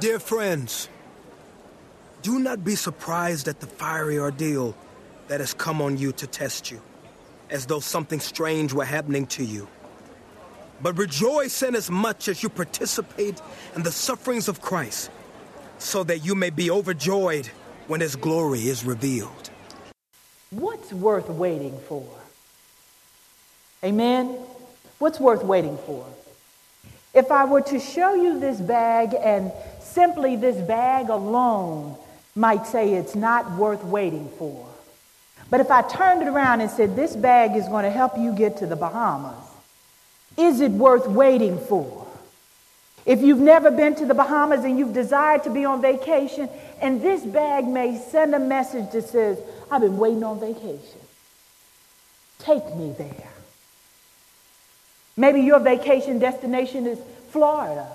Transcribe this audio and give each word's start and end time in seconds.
Dear 0.00 0.18
friends, 0.18 0.88
do 2.22 2.38
not 2.38 2.64
be 2.64 2.74
surprised 2.74 3.48
at 3.48 3.60
the 3.60 3.66
fiery 3.66 4.18
ordeal 4.18 4.74
that 5.28 5.40
has 5.40 5.52
come 5.52 5.82
on 5.82 5.98
you 5.98 6.10
to 6.12 6.26
test 6.26 6.70
you, 6.70 6.80
as 7.50 7.66
though 7.66 7.80
something 7.80 8.18
strange 8.18 8.72
were 8.72 8.86
happening 8.86 9.26
to 9.26 9.44
you. 9.44 9.68
But 10.80 10.96
rejoice 10.96 11.62
in 11.62 11.76
as 11.76 11.90
much 11.90 12.28
as 12.28 12.42
you 12.42 12.48
participate 12.48 13.42
in 13.76 13.82
the 13.82 13.92
sufferings 13.92 14.48
of 14.48 14.62
Christ, 14.62 15.10
so 15.78 16.02
that 16.04 16.24
you 16.24 16.34
may 16.34 16.48
be 16.48 16.70
overjoyed 16.70 17.48
when 17.86 18.00
his 18.00 18.16
glory 18.16 18.68
is 18.68 18.86
revealed. 18.86 19.50
What's 20.48 20.94
worth 20.94 21.28
waiting 21.28 21.78
for? 21.90 22.08
Amen? 23.84 24.28
What's 24.98 25.20
worth 25.20 25.44
waiting 25.44 25.76
for? 25.84 26.06
If 27.12 27.30
I 27.30 27.44
were 27.44 27.60
to 27.62 27.80
show 27.80 28.14
you 28.14 28.40
this 28.40 28.60
bag 28.60 29.14
and 29.14 29.52
simply 29.90 30.36
this 30.36 30.56
bag 30.66 31.08
alone 31.08 31.96
might 32.34 32.66
say 32.66 32.94
it's 32.94 33.14
not 33.14 33.50
worth 33.52 33.84
waiting 33.84 34.28
for. 34.38 34.66
But 35.50 35.60
if 35.60 35.70
I 35.70 35.82
turned 35.82 36.22
it 36.22 36.28
around 36.28 36.60
and 36.60 36.70
said 36.70 36.94
this 36.94 37.16
bag 37.16 37.56
is 37.56 37.66
going 37.66 37.84
to 37.84 37.90
help 37.90 38.16
you 38.16 38.32
get 38.32 38.58
to 38.58 38.66
the 38.66 38.76
Bahamas, 38.76 39.44
is 40.36 40.60
it 40.60 40.70
worth 40.70 41.06
waiting 41.08 41.58
for? 41.58 42.06
If 43.04 43.20
you've 43.22 43.40
never 43.40 43.70
been 43.70 43.94
to 43.96 44.06
the 44.06 44.14
Bahamas 44.14 44.64
and 44.64 44.78
you've 44.78 44.92
desired 44.92 45.42
to 45.44 45.50
be 45.50 45.64
on 45.64 45.82
vacation, 45.82 46.48
and 46.80 47.02
this 47.02 47.22
bag 47.22 47.66
may 47.66 47.98
send 47.98 48.34
a 48.34 48.38
message 48.38 48.92
that 48.92 49.08
says, 49.08 49.38
I've 49.70 49.80
been 49.80 49.98
waiting 49.98 50.22
on 50.22 50.38
vacation. 50.38 51.00
Take 52.38 52.74
me 52.76 52.94
there. 52.96 53.28
Maybe 55.16 55.40
your 55.40 55.58
vacation 55.58 56.18
destination 56.18 56.86
is 56.86 56.98
Florida. 57.30 57.88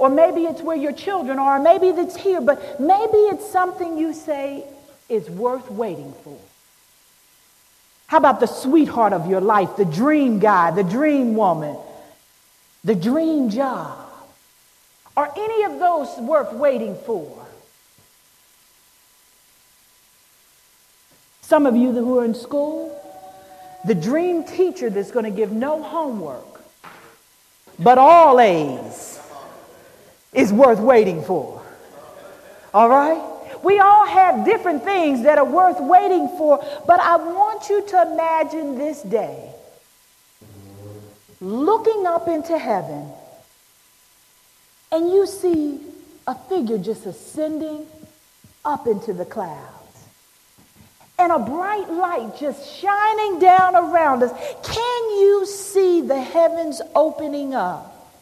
Or 0.00 0.08
maybe 0.08 0.44
it's 0.44 0.62
where 0.62 0.78
your 0.78 0.92
children 0.92 1.38
are. 1.38 1.58
Or 1.58 1.62
maybe 1.62 1.88
it's 1.88 2.16
here. 2.16 2.40
But 2.40 2.80
maybe 2.80 3.18
it's 3.32 3.46
something 3.46 3.98
you 3.98 4.14
say 4.14 4.64
is 5.10 5.28
worth 5.28 5.70
waiting 5.70 6.14
for. 6.24 6.38
How 8.06 8.16
about 8.16 8.40
the 8.40 8.46
sweetheart 8.46 9.12
of 9.12 9.28
your 9.28 9.42
life, 9.42 9.76
the 9.76 9.84
dream 9.84 10.38
guy, 10.38 10.70
the 10.70 10.82
dream 10.82 11.36
woman, 11.36 11.76
the 12.82 12.94
dream 12.94 13.50
job? 13.50 13.98
Are 15.18 15.30
any 15.36 15.64
of 15.64 15.78
those 15.78 16.16
worth 16.16 16.54
waiting 16.54 16.96
for? 17.04 17.46
Some 21.42 21.66
of 21.66 21.76
you 21.76 21.92
who 21.92 22.20
are 22.20 22.24
in 22.24 22.34
school, 22.34 22.96
the 23.84 23.94
dream 23.94 24.44
teacher 24.44 24.88
that's 24.88 25.10
going 25.10 25.26
to 25.26 25.30
give 25.30 25.52
no 25.52 25.82
homework, 25.82 26.62
but 27.78 27.98
all 27.98 28.40
A's, 28.40 29.19
is 30.32 30.52
worth 30.52 30.78
waiting 30.78 31.22
for. 31.22 31.62
All 32.72 32.88
right? 32.88 33.26
We 33.62 33.78
all 33.78 34.06
have 34.06 34.44
different 34.44 34.84
things 34.84 35.24
that 35.24 35.38
are 35.38 35.44
worth 35.44 35.80
waiting 35.80 36.28
for, 36.38 36.64
but 36.86 37.00
I 37.00 37.16
want 37.16 37.68
you 37.68 37.86
to 37.88 38.02
imagine 38.02 38.78
this 38.78 39.02
day 39.02 39.52
looking 41.40 42.06
up 42.06 42.28
into 42.28 42.58
heaven 42.58 43.10
and 44.92 45.08
you 45.08 45.26
see 45.26 45.80
a 46.26 46.34
figure 46.34 46.78
just 46.78 47.06
ascending 47.06 47.86
up 48.64 48.86
into 48.86 49.12
the 49.12 49.24
clouds 49.24 50.04
and 51.18 51.32
a 51.32 51.38
bright 51.38 51.90
light 51.90 52.36
just 52.38 52.78
shining 52.78 53.38
down 53.38 53.74
around 53.74 54.22
us. 54.22 54.32
Can 54.64 55.10
you 55.20 55.46
see 55.46 56.00
the 56.00 56.20
heavens 56.20 56.80
opening 56.94 57.54
up 57.54 58.14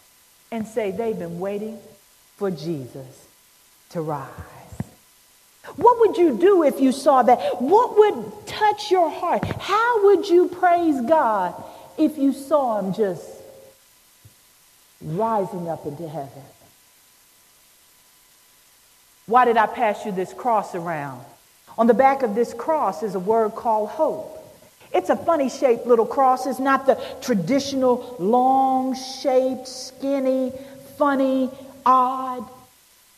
and 0.50 0.66
say, 0.66 0.90
they've 0.90 1.18
been 1.18 1.38
waiting 1.38 1.78
for 2.38 2.50
Jesus 2.50 3.26
to 3.90 4.00
rise? 4.00 4.28
What 5.76 6.00
would 6.00 6.16
you 6.16 6.38
do 6.38 6.62
if 6.62 6.80
you 6.80 6.92
saw 6.92 7.22
that? 7.22 7.60
What 7.60 7.98
would 7.98 8.46
touch 8.46 8.90
your 8.90 9.10
heart? 9.10 9.44
How 9.44 10.04
would 10.04 10.26
you 10.26 10.48
praise 10.48 11.00
God 11.02 11.54
if 11.98 12.16
you 12.16 12.32
saw 12.32 12.78
him 12.78 12.94
just 12.94 13.28
rising 15.02 15.68
up 15.68 15.84
into 15.84 16.08
heaven? 16.08 16.42
Why 19.26 19.44
did 19.44 19.58
I 19.58 19.66
pass 19.66 20.06
you 20.06 20.12
this 20.12 20.32
cross 20.32 20.74
around? 20.74 21.22
On 21.76 21.86
the 21.86 21.94
back 21.94 22.22
of 22.22 22.34
this 22.34 22.54
cross 22.54 23.02
is 23.02 23.14
a 23.14 23.20
word 23.20 23.54
called 23.54 23.90
hope. 23.90 24.34
It's 24.92 25.10
a 25.10 25.16
funny 25.16 25.50
shaped 25.50 25.86
little 25.86 26.06
cross. 26.06 26.46
It's 26.46 26.58
not 26.58 26.86
the 26.86 26.94
traditional 27.20 28.16
long 28.18 28.96
shaped, 28.96 29.68
skinny, 29.68 30.52
funny, 30.96 31.50
odd. 31.88 32.46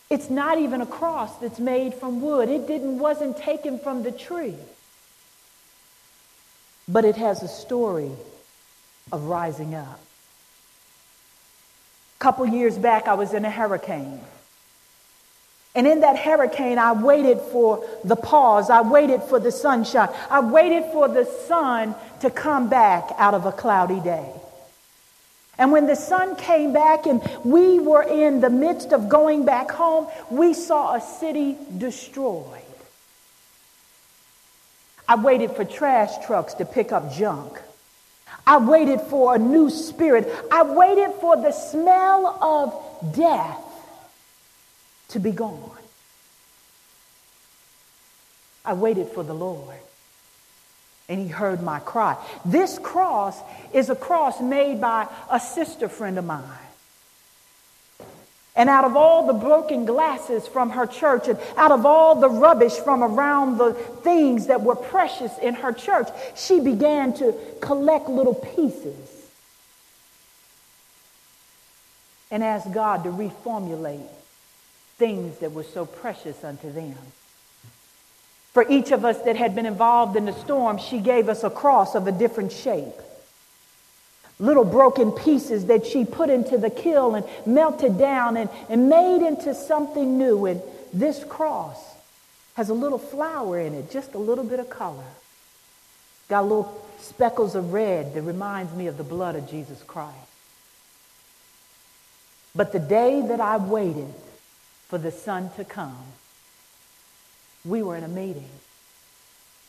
It's 0.08 0.30
not 0.30 0.58
even 0.58 0.80
a 0.80 0.86
cross 0.86 1.36
that's 1.38 1.58
made 1.58 1.92
from 1.94 2.20
wood. 2.22 2.48
It 2.48 2.66
didn't 2.66 2.98
wasn't 2.98 3.36
taken 3.36 3.78
from 3.78 4.02
the 4.02 4.12
tree. 4.12 4.56
But 6.88 7.04
it 7.04 7.16
has 7.16 7.42
a 7.42 7.48
story 7.48 8.12
of 9.12 9.24
rising 9.24 9.74
up. 9.74 10.00
A 12.16 12.20
couple 12.20 12.46
years 12.46 12.78
back 12.78 13.08
I 13.08 13.14
was 13.14 13.34
in 13.34 13.44
a 13.44 13.50
hurricane. 13.50 14.20
And 15.74 15.86
in 15.86 16.00
that 16.00 16.18
hurricane, 16.18 16.78
I 16.78 16.92
waited 16.92 17.40
for 17.52 17.84
the 18.02 18.16
pause. 18.16 18.70
I 18.70 18.82
waited 18.82 19.22
for 19.22 19.38
the 19.38 19.52
sunshine. 19.52 20.08
I 20.28 20.40
waited 20.40 20.84
for 20.92 21.06
the 21.08 21.24
sun 21.24 21.94
to 22.20 22.30
come 22.30 22.68
back 22.68 23.10
out 23.18 23.34
of 23.34 23.46
a 23.46 23.52
cloudy 23.52 24.00
day. 24.00 24.32
And 25.60 25.72
when 25.72 25.86
the 25.86 25.94
sun 25.94 26.36
came 26.36 26.72
back 26.72 27.04
and 27.04 27.22
we 27.44 27.78
were 27.78 28.02
in 28.02 28.40
the 28.40 28.48
midst 28.48 28.94
of 28.94 29.10
going 29.10 29.44
back 29.44 29.70
home, 29.70 30.08
we 30.30 30.54
saw 30.54 30.94
a 30.94 31.00
city 31.02 31.58
destroyed. 31.76 32.62
I 35.06 35.16
waited 35.16 35.50
for 35.50 35.66
trash 35.66 36.24
trucks 36.24 36.54
to 36.54 36.64
pick 36.64 36.92
up 36.92 37.12
junk. 37.12 37.60
I 38.46 38.56
waited 38.56 39.02
for 39.02 39.34
a 39.34 39.38
new 39.38 39.68
spirit. 39.68 40.32
I 40.50 40.62
waited 40.62 41.12
for 41.20 41.36
the 41.36 41.52
smell 41.52 42.38
of 42.40 43.14
death 43.14 43.62
to 45.08 45.20
be 45.20 45.30
gone. 45.30 45.76
I 48.64 48.72
waited 48.72 49.08
for 49.08 49.22
the 49.22 49.34
Lord, 49.34 49.76
and 51.10 51.20
He 51.20 51.28
heard 51.28 51.62
my 51.62 51.80
cry. 51.80 52.16
This 52.44 52.78
cross 52.78 53.38
is 53.74 53.90
a 53.90 53.96
cross 53.96 54.40
made 54.40 54.80
by 54.80 55.08
a 55.30 55.40
sister 55.40 55.88
friend 55.88 56.18
of 56.18 56.24
mine. 56.24 56.44
And 58.56 58.68
out 58.68 58.84
of 58.84 58.96
all 58.96 59.26
the 59.26 59.32
broken 59.32 59.84
glasses 59.86 60.46
from 60.46 60.70
her 60.70 60.86
church, 60.86 61.28
and 61.28 61.38
out 61.56 61.72
of 61.72 61.84
all 61.84 62.14
the 62.14 62.28
rubbish 62.28 62.74
from 62.74 63.02
around 63.02 63.58
the 63.58 63.74
things 63.74 64.46
that 64.46 64.60
were 64.62 64.76
precious 64.76 65.36
in 65.38 65.54
her 65.54 65.72
church, 65.72 66.08
she 66.36 66.60
began 66.60 67.12
to 67.14 67.34
collect 67.60 68.08
little 68.08 68.34
pieces 68.34 69.28
and 72.30 72.44
ask 72.44 72.70
God 72.72 73.04
to 73.04 73.10
reformulate 73.10 74.06
things 74.96 75.38
that 75.38 75.52
were 75.52 75.64
so 75.64 75.86
precious 75.86 76.44
unto 76.44 76.70
them. 76.70 76.94
For 78.52 78.68
each 78.68 78.90
of 78.90 79.04
us 79.04 79.18
that 79.22 79.36
had 79.36 79.54
been 79.54 79.66
involved 79.66 80.16
in 80.16 80.24
the 80.24 80.32
storm, 80.32 80.78
she 80.78 80.98
gave 80.98 81.28
us 81.28 81.44
a 81.44 81.50
cross 81.50 81.94
of 81.94 82.06
a 82.06 82.12
different 82.12 82.52
shape. 82.52 82.94
Little 84.40 84.64
broken 84.64 85.12
pieces 85.12 85.66
that 85.66 85.86
she 85.86 86.04
put 86.04 86.30
into 86.30 86.58
the 86.58 86.70
kiln 86.70 87.14
and 87.14 87.26
melted 87.46 87.98
down 87.98 88.36
and, 88.36 88.50
and 88.68 88.88
made 88.88 89.24
into 89.24 89.54
something 89.54 90.18
new. 90.18 90.46
And 90.46 90.62
this 90.92 91.22
cross 91.24 91.78
has 92.54 92.70
a 92.70 92.74
little 92.74 92.98
flower 92.98 93.60
in 93.60 93.74
it, 93.74 93.90
just 93.90 94.14
a 94.14 94.18
little 94.18 94.44
bit 94.44 94.58
of 94.58 94.68
color. 94.68 95.04
Got 96.28 96.42
little 96.44 96.86
speckles 96.98 97.54
of 97.54 97.72
red 97.72 98.14
that 98.14 98.22
reminds 98.22 98.74
me 98.74 98.86
of 98.86 98.96
the 98.96 99.04
blood 99.04 99.36
of 99.36 99.48
Jesus 99.48 99.82
Christ. 99.82 100.16
But 102.54 102.72
the 102.72 102.80
day 102.80 103.22
that 103.28 103.40
I 103.40 103.58
waited 103.58 104.12
for 104.88 104.98
the 104.98 105.12
sun 105.12 105.50
to 105.56 105.64
come, 105.64 106.04
we 107.64 107.82
were 107.82 107.96
in 107.96 108.04
a 108.04 108.08
meeting. 108.08 108.48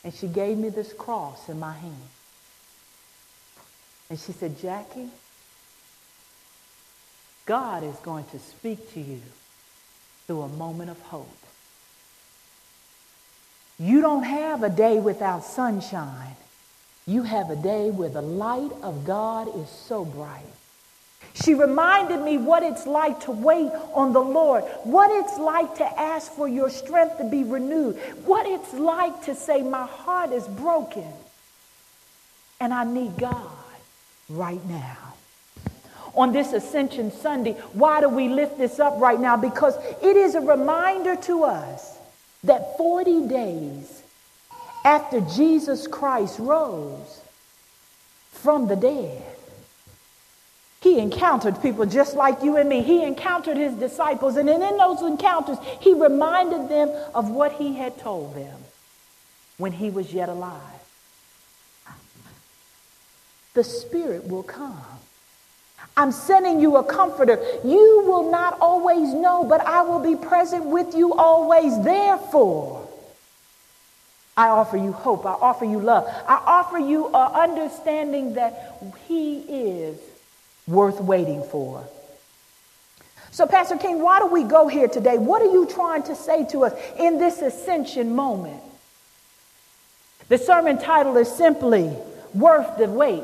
And 0.04 0.12
she 0.12 0.26
gave 0.26 0.58
me 0.58 0.68
this 0.68 0.92
cross 0.92 1.48
in 1.48 1.60
my 1.60 1.72
hand. 1.72 2.08
And 4.10 4.18
she 4.18 4.32
said, 4.32 4.58
Jacqui, 4.58 5.08
God 7.46 7.84
is 7.84 7.96
going 7.96 8.24
to 8.26 8.38
speak 8.38 8.92
to 8.94 9.00
you 9.00 9.20
through 10.26 10.42
a 10.42 10.48
moment 10.48 10.90
of 10.90 11.00
hope. 11.02 11.28
You 13.78 14.00
don't 14.00 14.24
have 14.24 14.62
a 14.62 14.70
day 14.70 14.98
without 14.98 15.44
sunshine. 15.44 16.36
You 17.06 17.22
have 17.22 17.50
a 17.50 17.56
day 17.56 17.90
where 17.90 18.08
the 18.08 18.22
light 18.22 18.70
of 18.82 19.04
God 19.04 19.48
is 19.56 19.68
so 19.68 20.04
bright 20.04 20.44
she 21.34 21.54
reminded 21.54 22.20
me 22.20 22.36
what 22.38 22.62
it's 22.62 22.86
like 22.86 23.20
to 23.20 23.30
wait 23.30 23.70
on 23.94 24.12
the 24.12 24.20
Lord, 24.20 24.64
what 24.84 25.10
it's 25.10 25.38
like 25.38 25.76
to 25.76 26.00
ask 26.00 26.30
for 26.32 26.46
your 26.48 26.68
strength 26.70 27.18
to 27.18 27.24
be 27.24 27.42
renewed, 27.44 27.96
what 28.24 28.46
it's 28.46 28.72
like 28.74 29.24
to 29.24 29.34
say, 29.34 29.62
My 29.62 29.86
heart 29.86 30.32
is 30.32 30.46
broken 30.46 31.10
and 32.60 32.72
I 32.72 32.84
need 32.84 33.16
God 33.18 33.50
right 34.28 34.64
now. 34.66 34.96
on 36.14 36.32
this 36.32 36.52
Ascension 36.52 37.10
Sunday. 37.10 37.54
Why 37.72 38.00
do 38.02 38.08
we 38.08 38.28
lift 38.28 38.58
this 38.58 38.78
up 38.78 39.00
right 39.00 39.18
now? 39.18 39.36
Because 39.36 39.74
it 40.02 40.16
is 40.16 40.34
a 40.34 40.40
reminder 40.42 41.16
to 41.16 41.44
us 41.44 41.96
that 42.44 42.76
40 42.76 43.28
days 43.28 44.02
after 44.84 45.20
Jesus 45.22 45.86
Christ 45.86 46.38
rose 46.38 47.20
from 48.32 48.68
the 48.68 48.76
dead, 48.76 49.31
he 50.82 50.98
encountered 50.98 51.62
people 51.62 51.86
just 51.86 52.16
like 52.16 52.42
you 52.42 52.56
and 52.56 52.68
me. 52.68 52.82
He 52.82 53.04
encountered 53.04 53.56
his 53.56 53.72
disciples, 53.74 54.36
and 54.36 54.50
in 54.50 54.60
those 54.76 55.00
encounters, 55.00 55.58
he 55.80 55.94
reminded 55.94 56.68
them 56.68 56.90
of 57.14 57.30
what 57.30 57.52
he 57.52 57.74
had 57.74 57.98
told 57.98 58.34
them 58.34 58.58
when 59.58 59.70
he 59.70 59.90
was 59.90 60.12
yet 60.12 60.28
alive. 60.28 60.60
The 63.54 63.62
Spirit 63.62 64.26
will 64.26 64.42
come. 64.42 64.82
I'm 65.96 66.10
sending 66.10 66.58
you 66.58 66.76
a 66.76 66.82
comforter. 66.82 67.38
You 67.62 68.02
will 68.04 68.32
not 68.32 68.58
always 68.60 69.14
know, 69.14 69.44
but 69.44 69.60
I 69.60 69.82
will 69.82 70.00
be 70.00 70.16
present 70.16 70.64
with 70.64 70.96
you 70.96 71.14
always. 71.14 71.80
Therefore, 71.84 72.88
I 74.36 74.48
offer 74.48 74.78
you 74.78 74.90
hope. 74.90 75.26
I 75.26 75.34
offer 75.34 75.64
you 75.64 75.78
love. 75.78 76.06
I 76.26 76.42
offer 76.44 76.78
you 76.78 77.06
an 77.08 77.50
understanding 77.50 78.34
that 78.34 78.82
He 79.06 79.40
is 79.40 79.96
worth 80.66 81.00
waiting 81.00 81.42
for. 81.42 81.86
So, 83.30 83.46
Pastor 83.46 83.78
King, 83.78 84.02
why 84.02 84.18
do 84.18 84.26
we 84.26 84.44
go 84.44 84.68
here 84.68 84.88
today? 84.88 85.16
What 85.16 85.40
are 85.40 85.50
you 85.50 85.66
trying 85.66 86.02
to 86.04 86.14
say 86.14 86.44
to 86.46 86.64
us 86.64 86.74
in 86.98 87.18
this 87.18 87.40
ascension 87.40 88.14
moment? 88.14 88.62
The 90.28 90.38
sermon 90.38 90.78
title 90.78 91.16
is 91.16 91.34
simply 91.34 91.96
Worth 92.34 92.76
the 92.76 92.88
Wait. 92.88 93.22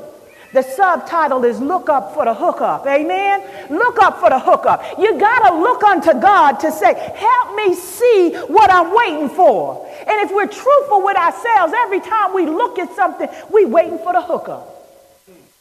The 0.55 0.63
subtitle 0.63 1.45
is 1.45 1.61
Look 1.61 1.91
Up 1.91 2.15
for 2.15 2.25
the 2.25 2.33
Hookup. 2.33 2.87
Amen? 2.87 3.43
Look 3.71 3.99
up 4.01 4.19
for 4.19 4.31
the 4.31 4.39
hookup. 4.39 4.83
You 4.99 5.19
got 5.19 5.51
to 5.51 5.59
look 5.59 5.83
unto 5.83 6.19
God 6.19 6.53
to 6.61 6.73
say, 6.73 6.95
Help 7.15 7.55
me 7.55 7.75
see 7.75 8.33
what 8.49 8.71
I'm 8.71 8.95
waiting 8.95 9.29
for. 9.29 9.87
And 10.07 10.21
if 10.23 10.35
we're 10.35 10.47
truthful 10.47 11.05
with 11.05 11.19
ourselves, 11.19 11.75
every 11.77 12.01
time 12.01 12.33
we 12.33 12.47
look 12.47 12.79
at 12.79 12.95
something, 12.97 13.29
we 13.51 13.67
waiting 13.67 13.99
for 13.99 14.15
the 14.15 14.23
hookup. 14.23 14.75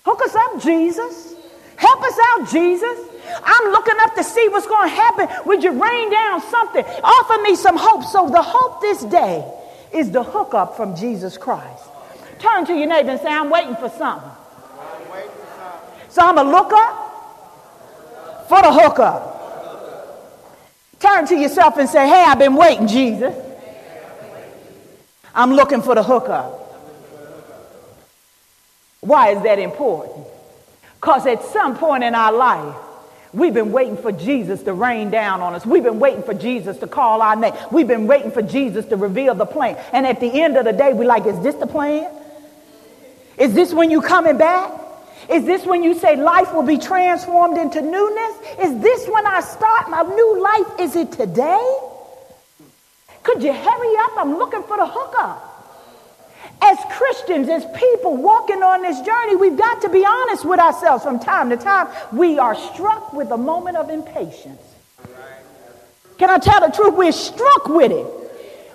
Hook 0.05 0.21
us 0.21 0.35
up, 0.35 0.61
Jesus. 0.61 1.36
Help 1.77 2.01
us 2.03 2.17
out, 2.21 2.49
Jesus. 2.49 3.07
I'm 3.43 3.71
looking 3.71 3.95
up 4.01 4.15
to 4.15 4.23
see 4.23 4.47
what's 4.49 4.67
going 4.67 4.89
to 4.89 4.95
happen. 4.95 5.29
Would 5.45 5.63
you 5.63 5.71
rain 5.71 6.11
down 6.11 6.41
something? 6.41 6.83
Offer 6.83 7.41
me 7.43 7.55
some 7.55 7.77
hope. 7.77 8.03
So, 8.03 8.29
the 8.29 8.41
hope 8.41 8.81
this 8.81 9.03
day 9.05 9.45
is 9.93 10.11
the 10.11 10.23
hookup 10.23 10.75
from 10.75 10.95
Jesus 10.95 11.37
Christ. 11.37 11.83
Turn 12.39 12.65
to 12.65 12.73
your 12.73 12.87
neighbor 12.87 13.11
and 13.11 13.21
say, 13.21 13.29
I'm 13.29 13.49
waiting 13.49 13.75
for 13.75 13.89
something. 13.89 14.31
So, 16.09 16.21
I'm 16.23 16.35
going 16.35 16.47
to 16.47 16.51
look 16.51 16.73
up 16.73 18.47
for 18.49 18.61
the 18.61 18.71
hookup. 18.73 19.33
Turn 20.99 21.27
to 21.27 21.35
yourself 21.35 21.77
and 21.77 21.87
say, 21.87 22.07
Hey, 22.07 22.23
I've 22.27 22.39
been 22.39 22.55
waiting, 22.55 22.87
Jesus. 22.87 23.35
I'm 25.35 25.53
looking 25.53 25.83
for 25.83 25.93
the 25.93 26.01
hookup. 26.01 26.63
Why 29.01 29.29
is 29.29 29.43
that 29.43 29.59
important? 29.59 30.25
Because 30.99 31.27
at 31.27 31.43
some 31.43 31.77
point 31.77 32.03
in 32.03 32.15
our 32.15 32.33
life, 32.33 32.75
we've 33.31 33.53
been 33.53 33.71
waiting 33.71 33.97
for 33.97 34.11
Jesus 34.11 34.63
to 34.63 34.73
rain 34.73 35.11
down 35.11 35.41
on 35.41 35.53
us. 35.53 35.65
We've 35.65 35.83
been 35.83 35.99
waiting 35.99 36.23
for 36.23 36.33
Jesus 36.33 36.77
to 36.79 36.87
call 36.87 37.21
our 37.21 37.35
name. 37.35 37.53
We've 37.71 37.87
been 37.87 38.07
waiting 38.07 38.31
for 38.31 38.41
Jesus 38.41 38.85
to 38.87 38.97
reveal 38.97 39.35
the 39.35 39.45
plan. 39.45 39.77
And 39.93 40.07
at 40.07 40.19
the 40.19 40.41
end 40.41 40.57
of 40.57 40.65
the 40.65 40.73
day, 40.73 40.93
we're 40.93 41.07
like, 41.07 41.25
is 41.25 41.39
this 41.41 41.55
the 41.55 41.67
plan? 41.67 42.11
Is 43.37 43.53
this 43.53 43.73
when 43.73 43.91
you 43.91 44.01
coming 44.01 44.37
back? 44.37 44.71
Is 45.29 45.45
this 45.45 45.65
when 45.65 45.83
you 45.83 45.93
say 45.93 46.15
life 46.15 46.53
will 46.53 46.63
be 46.63 46.77
transformed 46.77 47.57
into 47.57 47.81
newness? 47.81 48.37
Is 48.59 48.81
this 48.81 49.07
when 49.07 49.27
I 49.27 49.41
start 49.41 49.89
my 49.89 50.01
new 50.01 50.41
life? 50.41 50.79
Is 50.79 50.95
it 50.95 51.11
today? 51.11 51.79
Could 53.23 53.43
you 53.43 53.53
hurry 53.53 53.95
up? 53.99 54.11
I'm 54.17 54.37
looking 54.37 54.63
for 54.63 54.77
the 54.77 54.87
hookup. 54.87 55.46
As 56.61 56.77
Christians, 56.91 57.49
as 57.49 57.65
people 57.77 58.17
walking 58.17 58.63
on 58.63 58.81
this 58.81 58.99
journey, 59.01 59.35
we've 59.35 59.57
got 59.57 59.81
to 59.83 59.89
be 59.89 60.05
honest 60.05 60.43
with 60.45 60.59
ourselves 60.59 61.03
from 61.03 61.19
time 61.19 61.49
to 61.49 61.57
time. 61.57 61.87
We 62.11 62.39
are 62.39 62.55
struck 62.55 63.13
with 63.13 63.31
a 63.31 63.37
moment 63.37 63.77
of 63.77 63.89
impatience. 63.89 64.61
Can 66.17 66.29
I 66.29 66.39
tell 66.39 66.61
the 66.61 66.75
truth? 66.75 66.95
We're 66.95 67.11
struck 67.11 67.67
with 67.67 67.91
it. 67.91 68.07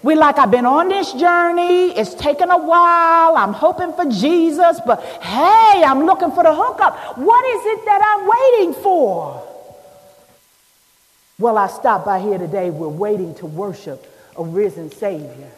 We 0.03 0.17
like, 0.17 0.38
I've 0.38 0.50
been 0.50 0.67
on 0.67 0.88
this 0.88 1.12
journey. 1.12 1.91
It's 1.91 2.14
taken 2.14 2.50
a 2.50 2.59
while. 2.59 3.37
I'm 3.37 3.53
hoping 3.53 3.93
for 3.93 4.05
Jesus, 4.05 4.81
but 4.85 5.03
hey, 5.03 5.82
I'm 5.85 6.06
looking 6.06 6.32
for 6.32 6.43
the 6.43 6.55
hookup. 6.55 7.19
What 7.19 7.44
is 7.56 7.67
it 7.67 7.85
that 7.85 8.00
I'm 8.03 8.29
waiting 8.29 8.82
for? 8.82 9.49
Well, 11.38 11.56
I 11.56 11.69
stopped 11.69 12.05
by 12.05 12.20
here 12.20 12.38
today. 12.38 12.70
We're 12.70 12.88
waiting 12.88 13.35
to 13.37 13.47
worship 13.47 14.06
a 14.37 14.44
risen 14.44 14.91
Savior. 14.91 15.50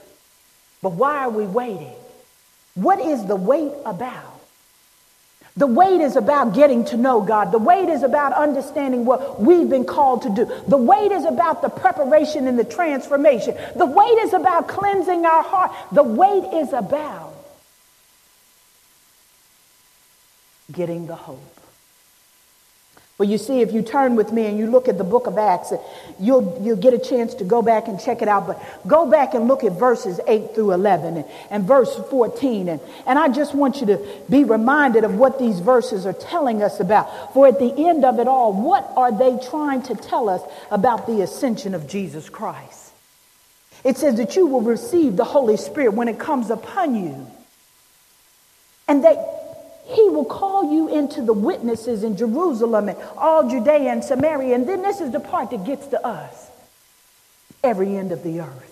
But 0.85 0.93
why 0.93 1.21
are 1.21 1.31
we 1.31 1.47
waiting? 1.47 1.95
What 2.75 3.01
is 3.01 3.25
the 3.25 3.37
wait 3.37 3.73
about? 3.87 4.39
The 5.57 5.67
wait 5.67 6.03
is 6.03 6.15
about 6.15 6.53
getting 6.53 6.85
to 6.87 6.99
know 6.99 7.23
God. 7.23 7.53
The 7.53 7.59
wait 7.59 7.89
is 7.89 8.03
about 8.03 8.35
understanding 8.35 9.07
what 9.07 9.41
we've 9.41 9.71
been 9.71 9.87
called 9.87 10.21
to 10.23 10.29
do. 10.29 10.45
The 10.69 10.77
wait 10.77 11.11
is 11.11 11.25
about 11.25 11.63
the 11.63 11.71
preparation 11.71 12.47
and 12.47 12.59
the 12.59 12.65
transformation. 12.65 13.57
The 13.75 13.87
wait 13.87 14.19
is 14.19 14.35
about 14.35 14.69
cleansing 14.69 15.25
our 15.25 15.43
heart. 15.43 15.73
The 15.91 16.03
wait 16.03 16.53
is 16.53 16.75
about 16.75 17.33
getting 20.71 21.07
the 21.07 21.17
hope. 21.17 21.54
Well, 23.17 23.29
you 23.29 23.39
see, 23.39 23.61
if 23.61 23.73
you 23.73 23.83
turn 23.83 24.17
with 24.17 24.33
me 24.33 24.47
and 24.47 24.59
you 24.59 24.67
look 24.67 24.89
at 24.89 24.99
the 24.99 25.05
book 25.05 25.29
of 25.29 25.39
Acts, 25.39 25.73
you'll, 26.19 26.61
you'll 26.61 26.77
get 26.77 26.95
a 26.95 26.99
chance 26.99 27.35
to 27.35 27.45
go 27.45 27.63
back 27.63 27.87
and 27.87 28.01
check 28.01 28.23
it 28.23 28.29
out. 28.29 28.49
But 28.49 28.61
go 28.89 29.09
back 29.09 29.35
and 29.35 29.47
look 29.47 29.63
at 29.63 29.71
verses 29.73 30.19
8 30.27 30.57
through 30.57 30.73
11 30.73 31.19
and, 31.19 31.25
and 31.49 31.65
verse 31.65 31.95
14. 32.11 32.69
And, 32.69 32.81
and 33.07 33.17
I 33.17 33.29
just 33.29 33.55
want 33.55 33.81
you 33.81 33.87
to 33.87 34.05
be 34.29 34.43
reminded 34.43 35.05
of 35.05 35.15
what 35.15 35.39
these 35.39 35.61
verses 35.61 36.07
are 36.07 36.13
telling 36.13 36.61
us 36.61 36.81
about. 36.81 37.33
For 37.33 37.47
at 37.47 37.61
the 37.61 37.73
end 37.87 38.05
of 38.05 38.19
it 38.19 38.27
all, 38.27 38.53
what 38.53 38.91
are 38.97 39.17
they 39.17 39.39
trying 39.49 39.83
to 39.83 39.95
tell 39.95 40.29
us 40.29 40.43
about 40.73 41.07
the 41.07 41.21
ascension 41.21 41.75
of 41.75 41.87
Jesus 41.87 42.29
Christ? 42.29 42.91
It 43.85 43.97
says 43.97 44.17
that 44.17 44.35
you 44.35 44.47
will 44.47 44.63
receive 44.63 45.15
the 45.15 45.25
Holy 45.25 45.57
Spirit 45.57 45.95
when 45.95 46.09
it 46.09 46.19
comes 46.19 46.51
upon 46.51 46.97
you. 46.97 47.31
And 48.89 49.05
that 49.05 49.34
he 49.85 50.09
will 50.09 50.25
call 50.25 50.73
you 50.73 50.89
into 50.89 51.23
the 51.23 51.33
witnesses 51.33 52.05
in 52.05 52.17
Jerusalem 52.17 52.89
and 52.89 52.99
all 53.17 53.49
Judea 53.49 53.93
and 53.93 54.03
Samaria. 54.03 54.55
And 54.55 54.69
then 54.69 54.83
this 54.83 55.01
is 55.01 55.11
the 55.11 55.21
part 55.21 55.51
that 55.51 55.65
gets 55.65 55.87
to 55.89 56.07
us 56.07 56.51
every 57.63 57.97
end 57.97 58.11
of 58.13 58.23
the 58.23 58.41
earth. 58.41 58.71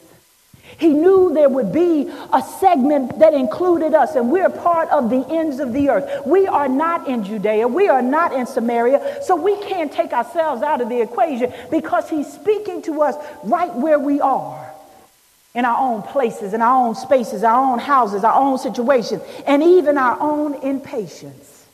He 0.78 0.88
knew 0.88 1.34
there 1.34 1.50
would 1.50 1.70
be 1.70 2.10
a 2.32 2.42
segment 2.42 3.18
that 3.18 3.34
included 3.34 3.92
us, 3.92 4.16
and 4.16 4.32
we're 4.32 4.48
part 4.48 4.88
of 4.88 5.10
the 5.10 5.26
ends 5.28 5.60
of 5.60 5.74
the 5.74 5.90
earth. 5.90 6.26
We 6.26 6.46
are 6.46 6.68
not 6.68 7.06
in 7.06 7.24
Judea, 7.24 7.68
we 7.68 7.88
are 7.88 8.00
not 8.00 8.32
in 8.32 8.46
Samaria, 8.46 9.22
so 9.22 9.36
we 9.36 9.56
can't 9.62 9.92
take 9.92 10.14
ourselves 10.14 10.62
out 10.62 10.80
of 10.80 10.88
the 10.88 11.02
equation 11.02 11.52
because 11.70 12.08
he's 12.08 12.32
speaking 12.32 12.80
to 12.82 13.02
us 13.02 13.16
right 13.44 13.72
where 13.74 13.98
we 13.98 14.22
are 14.22 14.71
in 15.54 15.64
our 15.64 15.78
own 15.78 16.02
places, 16.02 16.54
in 16.54 16.62
our 16.62 16.86
own 16.86 16.94
spaces, 16.94 17.44
our 17.44 17.72
own 17.72 17.78
houses, 17.78 18.24
our 18.24 18.40
own 18.40 18.58
situations, 18.58 19.22
and 19.46 19.62
even 19.62 19.98
our 19.98 20.16
own 20.20 20.54
impatience. 20.62 21.66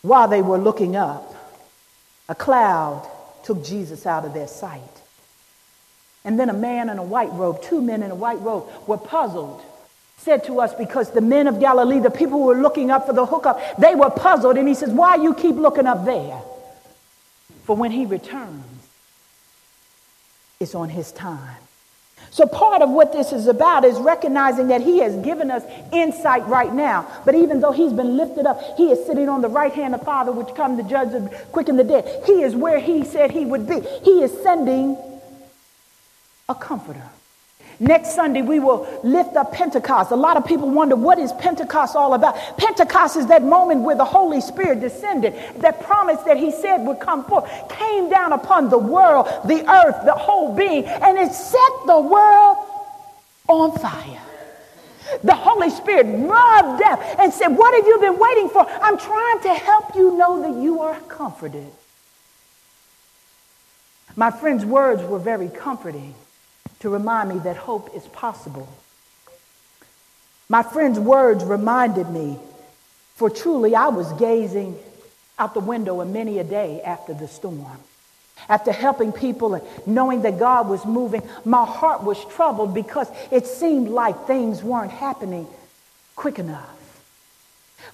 While 0.00 0.28
they 0.28 0.42
were 0.42 0.58
looking 0.58 0.96
up, 0.96 1.34
a 2.28 2.34
cloud 2.34 3.08
took 3.44 3.64
Jesus 3.64 4.06
out 4.06 4.24
of 4.24 4.34
their 4.34 4.48
sight. 4.48 4.80
And 6.24 6.38
then 6.38 6.48
a 6.48 6.54
man 6.54 6.88
in 6.88 6.98
a 6.98 7.02
white 7.02 7.32
robe, 7.32 7.62
two 7.62 7.82
men 7.82 8.02
in 8.02 8.10
a 8.10 8.14
white 8.14 8.40
robe, 8.40 8.68
were 8.86 8.98
puzzled. 8.98 9.62
Said 10.18 10.44
to 10.44 10.60
us, 10.60 10.72
because 10.74 11.10
the 11.10 11.20
men 11.20 11.48
of 11.48 11.58
Galilee, 11.58 11.98
the 11.98 12.10
people 12.10 12.38
who 12.38 12.44
were 12.44 12.60
looking 12.60 12.90
up 12.90 13.06
for 13.06 13.12
the 13.12 13.26
hookup, 13.26 13.60
they 13.76 13.96
were 13.96 14.10
puzzled. 14.10 14.56
And 14.56 14.68
he 14.68 14.74
says, 14.74 14.90
Why 14.90 15.16
you 15.16 15.34
keep 15.34 15.56
looking 15.56 15.86
up 15.86 16.04
there? 16.04 16.40
For 17.64 17.74
when 17.74 17.90
he 17.90 18.06
returns, 18.06 18.81
it's 20.62 20.74
on 20.74 20.88
his 20.88 21.12
time. 21.12 21.56
So, 22.30 22.46
part 22.46 22.80
of 22.80 22.88
what 22.88 23.12
this 23.12 23.30
is 23.30 23.46
about 23.46 23.84
is 23.84 23.98
recognizing 23.98 24.68
that 24.68 24.80
he 24.80 25.00
has 25.00 25.14
given 25.16 25.50
us 25.50 25.62
insight 25.92 26.46
right 26.46 26.72
now. 26.72 27.06
But 27.26 27.34
even 27.34 27.60
though 27.60 27.72
he's 27.72 27.92
been 27.92 28.16
lifted 28.16 28.46
up, 28.46 28.58
he 28.78 28.90
is 28.90 29.04
sitting 29.04 29.28
on 29.28 29.42
the 29.42 29.48
right 29.48 29.72
hand 29.72 29.94
of 29.94 30.02
Father, 30.02 30.32
which 30.32 30.54
come 30.54 30.78
to 30.78 30.82
judge 30.82 31.10
the 31.10 31.28
quick 31.52 31.68
and 31.68 31.78
the 31.78 31.84
dead. 31.84 32.22
He 32.24 32.42
is 32.42 32.56
where 32.56 32.78
he 32.78 33.04
said 33.04 33.32
he 33.32 33.44
would 33.44 33.68
be. 33.68 33.80
He 34.02 34.22
is 34.22 34.32
sending 34.42 34.96
a 36.48 36.54
comforter. 36.54 37.10
Next 37.80 38.14
Sunday, 38.14 38.42
we 38.42 38.60
will 38.60 38.86
lift 39.02 39.34
up 39.36 39.52
Pentecost. 39.52 40.12
A 40.12 40.16
lot 40.16 40.36
of 40.36 40.46
people 40.46 40.70
wonder 40.70 40.94
what 40.94 41.18
is 41.18 41.32
Pentecost 41.32 41.96
all 41.96 42.14
about? 42.14 42.36
Pentecost 42.56 43.16
is 43.16 43.26
that 43.26 43.42
moment 43.42 43.80
where 43.80 43.96
the 43.96 44.04
Holy 44.04 44.40
Spirit 44.40 44.80
descended, 44.80 45.34
that 45.58 45.80
promise 45.82 46.20
that 46.22 46.36
He 46.36 46.50
said 46.50 46.78
would 46.86 47.00
come 47.00 47.24
forth, 47.24 47.50
came 47.68 48.08
down 48.08 48.32
upon 48.32 48.68
the 48.68 48.78
world, 48.78 49.26
the 49.46 49.68
earth, 49.68 50.04
the 50.04 50.14
whole 50.14 50.54
being, 50.54 50.84
and 50.84 51.18
it 51.18 51.32
set 51.32 51.72
the 51.86 52.00
world 52.00 52.58
on 53.48 53.76
fire. 53.78 54.20
The 55.24 55.34
Holy 55.34 55.70
Spirit 55.70 56.06
rubbed 56.06 56.82
up 56.82 57.00
and 57.18 57.32
said, 57.32 57.48
What 57.48 57.74
have 57.74 57.86
you 57.86 57.98
been 58.00 58.18
waiting 58.18 58.48
for? 58.48 58.66
I'm 58.68 58.96
trying 58.98 59.40
to 59.40 59.54
help 59.54 59.94
you 59.94 60.16
know 60.16 60.40
that 60.42 60.62
you 60.62 60.80
are 60.80 60.98
comforted. 61.02 61.70
My 64.14 64.30
friend's 64.30 64.64
words 64.64 65.02
were 65.02 65.18
very 65.18 65.48
comforting 65.48 66.14
to 66.82 66.90
remind 66.90 67.28
me 67.28 67.38
that 67.38 67.56
hope 67.56 67.94
is 67.94 68.04
possible. 68.08 68.68
My 70.48 70.64
friend's 70.64 70.98
words 70.98 71.44
reminded 71.44 72.10
me, 72.10 72.38
for 73.14 73.30
truly 73.30 73.76
I 73.76 73.88
was 73.88 74.12
gazing 74.14 74.76
out 75.38 75.54
the 75.54 75.60
window 75.60 76.00
a 76.00 76.04
many 76.04 76.40
a 76.40 76.44
day 76.44 76.82
after 76.82 77.14
the 77.14 77.28
storm. 77.28 77.78
After 78.48 78.72
helping 78.72 79.12
people 79.12 79.54
and 79.54 79.64
knowing 79.86 80.22
that 80.22 80.40
God 80.40 80.68
was 80.68 80.84
moving, 80.84 81.22
my 81.44 81.64
heart 81.64 82.02
was 82.02 82.22
troubled 82.24 82.74
because 82.74 83.08
it 83.30 83.46
seemed 83.46 83.88
like 83.88 84.26
things 84.26 84.64
weren't 84.64 84.90
happening 84.90 85.46
quick 86.16 86.40
enough. 86.40 86.68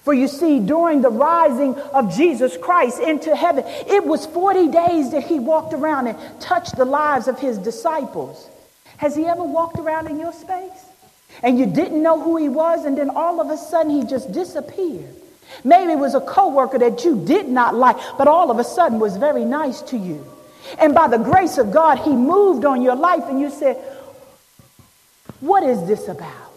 For 0.01 0.15
you 0.15 0.27
see, 0.27 0.59
during 0.59 1.03
the 1.03 1.11
rising 1.11 1.75
of 1.75 2.15
Jesus 2.15 2.57
Christ 2.57 2.99
into 2.99 3.35
heaven, 3.35 3.65
it 3.67 4.03
was 4.03 4.25
40 4.25 4.69
days 4.69 5.11
that 5.11 5.25
he 5.25 5.37
walked 5.37 5.75
around 5.75 6.07
and 6.07 6.41
touched 6.41 6.75
the 6.75 6.85
lives 6.85 7.27
of 7.27 7.37
his 7.37 7.59
disciples. 7.59 8.49
Has 8.99 9.15
he 9.15 9.25
ever 9.25 9.43
walked 9.43 9.79
around 9.79 10.07
in 10.07 10.19
your 10.19 10.33
space? 10.33 10.85
And 11.41 11.57
you 11.57 11.65
didn't 11.65 12.03
know 12.03 12.19
who 12.21 12.35
he 12.35 12.49
was, 12.49 12.83
and 12.83 12.97
then 12.97 13.09
all 13.09 13.39
of 13.39 13.49
a 13.49 13.55
sudden 13.55 13.91
he 13.93 14.03
just 14.03 14.33
disappeared. 14.33 15.15
Maybe 15.63 15.93
it 15.93 15.97
was 15.97 16.15
a 16.15 16.19
coworker 16.19 16.77
that 16.79 17.05
you 17.05 17.23
did 17.25 17.47
not 17.47 17.75
like, 17.75 17.95
but 18.17 18.27
all 18.27 18.51
of 18.51 18.59
a 18.59 18.63
sudden 18.65 18.99
was 18.99 19.15
very 19.15 19.45
nice 19.45 19.81
to 19.83 19.97
you. 19.97 20.27
And 20.77 20.93
by 20.93 21.07
the 21.07 21.17
grace 21.17 21.57
of 21.57 21.71
God, 21.71 21.99
he 21.99 22.11
moved 22.13 22.65
on 22.65 22.81
your 22.81 22.97
life, 22.97 23.23
and 23.29 23.39
you 23.39 23.49
said, 23.49 23.77
What 25.39 25.63
is 25.63 25.87
this 25.87 26.09
about? 26.09 26.51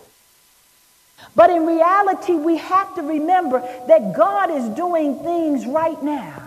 But 1.37 1.50
in 1.50 1.64
reality, 1.64 2.32
we 2.32 2.56
have 2.56 2.92
to 2.96 3.02
remember 3.02 3.61
that 3.87 4.14
God 4.14 4.50
is 4.50 4.68
doing 4.70 5.20
things 5.20 5.64
right 5.64 6.02
now. 6.02 6.42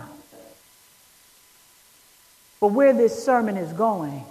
But 2.60 2.72
where 2.72 2.92
this 2.92 3.24
sermon 3.24 3.56
is 3.56 3.72
going, 3.72 4.26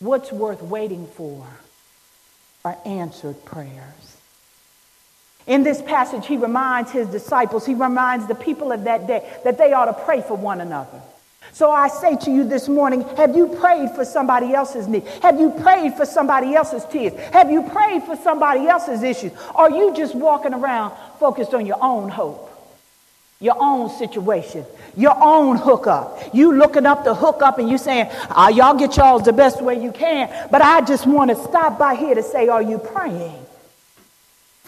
what's 0.00 0.30
worth 0.32 0.62
waiting 0.62 1.06
for 1.06 1.46
are 2.64 2.78
answered 2.84 3.44
prayers. 3.44 4.16
In 5.46 5.62
this 5.62 5.80
passage, 5.80 6.26
he 6.26 6.36
reminds 6.36 6.90
his 6.90 7.08
disciples, 7.08 7.64
he 7.64 7.74
reminds 7.74 8.26
the 8.26 8.34
people 8.34 8.70
of 8.70 8.84
that 8.84 9.06
day 9.06 9.28
that 9.44 9.56
they 9.56 9.72
ought 9.72 9.86
to 9.86 9.94
pray 10.04 10.20
for 10.20 10.36
one 10.36 10.60
another. 10.60 11.00
So 11.52 11.70
I 11.70 11.88
say 11.88 12.16
to 12.16 12.30
you 12.30 12.44
this 12.44 12.68
morning, 12.68 13.02
have 13.16 13.34
you 13.34 13.48
prayed 13.48 13.90
for 13.92 14.04
somebody 14.04 14.52
else's 14.52 14.86
need? 14.86 15.06
Have 15.22 15.40
you 15.40 15.50
prayed 15.50 15.94
for 15.94 16.04
somebody 16.04 16.54
else's 16.54 16.84
tears? 16.84 17.14
Have 17.32 17.50
you 17.50 17.62
prayed 17.62 18.02
for 18.02 18.16
somebody 18.16 18.66
else's 18.66 19.02
issues? 19.02 19.32
Are 19.54 19.70
you 19.70 19.94
just 19.94 20.14
walking 20.14 20.52
around 20.52 20.94
focused 21.18 21.54
on 21.54 21.64
your 21.64 21.82
own 21.82 22.10
hope? 22.10 22.47
Your 23.40 23.54
own 23.60 23.88
situation, 23.88 24.66
your 24.96 25.16
own 25.22 25.56
hookup. 25.56 26.34
You 26.34 26.52
looking 26.52 26.86
up 26.86 27.04
the 27.04 27.14
hookup 27.14 27.60
and 27.60 27.70
you 27.70 27.78
saying, 27.78 28.08
ah, 28.30 28.48
y'all 28.48 28.76
get 28.76 28.96
y'all's 28.96 29.22
the 29.22 29.32
best 29.32 29.62
way 29.62 29.80
you 29.80 29.92
can. 29.92 30.28
But 30.50 30.60
I 30.60 30.80
just 30.80 31.06
want 31.06 31.30
to 31.30 31.36
stop 31.36 31.78
by 31.78 31.94
here 31.94 32.16
to 32.16 32.22
say, 32.22 32.48
are 32.48 32.62
you 32.62 32.78
praying? 32.78 33.46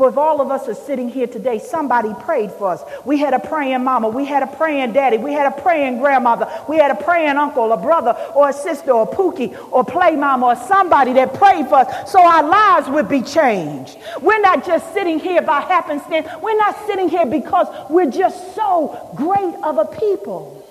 For 0.00 0.08
if 0.08 0.16
all 0.16 0.40
of 0.40 0.50
us 0.50 0.66
are 0.66 0.74
sitting 0.74 1.10
here 1.10 1.26
today, 1.26 1.58
somebody 1.58 2.14
prayed 2.20 2.52
for 2.52 2.70
us. 2.70 2.82
We 3.04 3.18
had 3.18 3.34
a 3.34 3.38
praying 3.38 3.84
mama, 3.84 4.08
we 4.08 4.24
had 4.24 4.42
a 4.42 4.46
praying 4.46 4.94
daddy, 4.94 5.18
we 5.18 5.34
had 5.34 5.44
a 5.44 5.60
praying 5.60 5.98
grandmother, 5.98 6.50
we 6.66 6.78
had 6.78 6.90
a 6.90 6.94
praying 6.94 7.36
uncle, 7.36 7.70
a 7.70 7.76
brother, 7.76 8.12
or 8.34 8.48
a 8.48 8.52
sister, 8.54 8.92
or 8.92 9.06
Pookie, 9.06 9.54
or 9.70 9.84
play 9.84 10.16
mama, 10.16 10.46
or 10.46 10.56
somebody 10.56 11.12
that 11.12 11.34
prayed 11.34 11.68
for 11.68 11.80
us 11.80 12.10
so 12.10 12.18
our 12.18 12.42
lives 12.42 12.88
would 12.88 13.10
be 13.10 13.20
changed. 13.20 13.98
We're 14.22 14.40
not 14.40 14.64
just 14.64 14.90
sitting 14.94 15.18
here 15.18 15.42
by 15.42 15.60
happenstance, 15.60 16.26
we're 16.40 16.56
not 16.56 16.78
sitting 16.86 17.10
here 17.10 17.26
because 17.26 17.66
we're 17.90 18.10
just 18.10 18.54
so 18.54 19.12
great 19.16 19.54
of 19.62 19.76
a 19.76 19.84
people. 19.84 20.66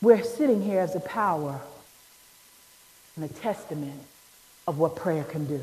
We're 0.00 0.24
sitting 0.24 0.60
here 0.60 0.80
as 0.80 0.96
a 0.96 1.00
power 1.00 1.60
and 3.14 3.24
a 3.24 3.32
testament 3.34 4.02
of 4.66 4.80
what 4.80 4.96
prayer 4.96 5.22
can 5.22 5.44
do 5.46 5.62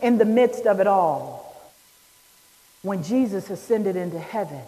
in 0.00 0.18
the 0.18 0.24
midst 0.24 0.66
of 0.66 0.80
it 0.80 0.86
all, 0.86 1.70
when 2.82 3.02
Jesus 3.02 3.50
ascended 3.50 3.96
into 3.96 4.18
heaven, 4.18 4.62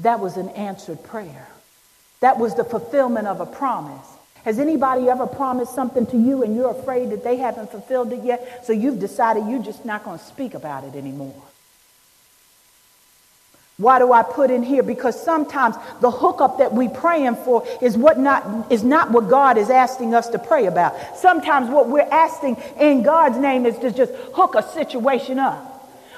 that 0.00 0.20
was 0.20 0.36
an 0.36 0.48
answered 0.50 1.02
prayer. 1.04 1.48
That 2.20 2.38
was 2.38 2.54
the 2.54 2.64
fulfillment 2.64 3.26
of 3.26 3.40
a 3.40 3.46
promise. 3.46 4.06
Has 4.44 4.58
anybody 4.58 5.08
ever 5.08 5.26
promised 5.26 5.74
something 5.74 6.06
to 6.06 6.18
you 6.18 6.42
and 6.42 6.54
you're 6.56 6.70
afraid 6.70 7.10
that 7.10 7.24
they 7.24 7.36
haven't 7.36 7.70
fulfilled 7.70 8.12
it 8.12 8.24
yet? 8.24 8.66
So 8.66 8.72
you've 8.72 8.98
decided 8.98 9.46
you're 9.48 9.62
just 9.62 9.84
not 9.84 10.04
going 10.04 10.18
to 10.18 10.24
speak 10.24 10.54
about 10.54 10.84
it 10.84 10.94
anymore. 10.94 11.42
Why 13.76 13.98
do 13.98 14.12
I 14.12 14.22
put 14.22 14.52
in 14.52 14.62
here? 14.62 14.84
Because 14.84 15.20
sometimes 15.20 15.74
the 16.00 16.10
hookup 16.10 16.58
that 16.58 16.72
we 16.72 16.88
praying 16.88 17.34
for 17.34 17.66
is 17.82 17.96
what 17.96 18.18
not 18.18 18.70
is 18.70 18.84
not 18.84 19.10
what 19.10 19.28
God 19.28 19.58
is 19.58 19.68
asking 19.68 20.14
us 20.14 20.28
to 20.28 20.38
pray 20.38 20.66
about. 20.66 20.94
Sometimes 21.16 21.68
what 21.68 21.88
we're 21.88 22.02
asking 22.02 22.56
in 22.78 23.02
God's 23.02 23.36
name 23.36 23.66
is 23.66 23.76
to 23.78 23.90
just 23.90 24.12
hook 24.32 24.54
a 24.54 24.62
situation 24.62 25.40
up. 25.40 25.72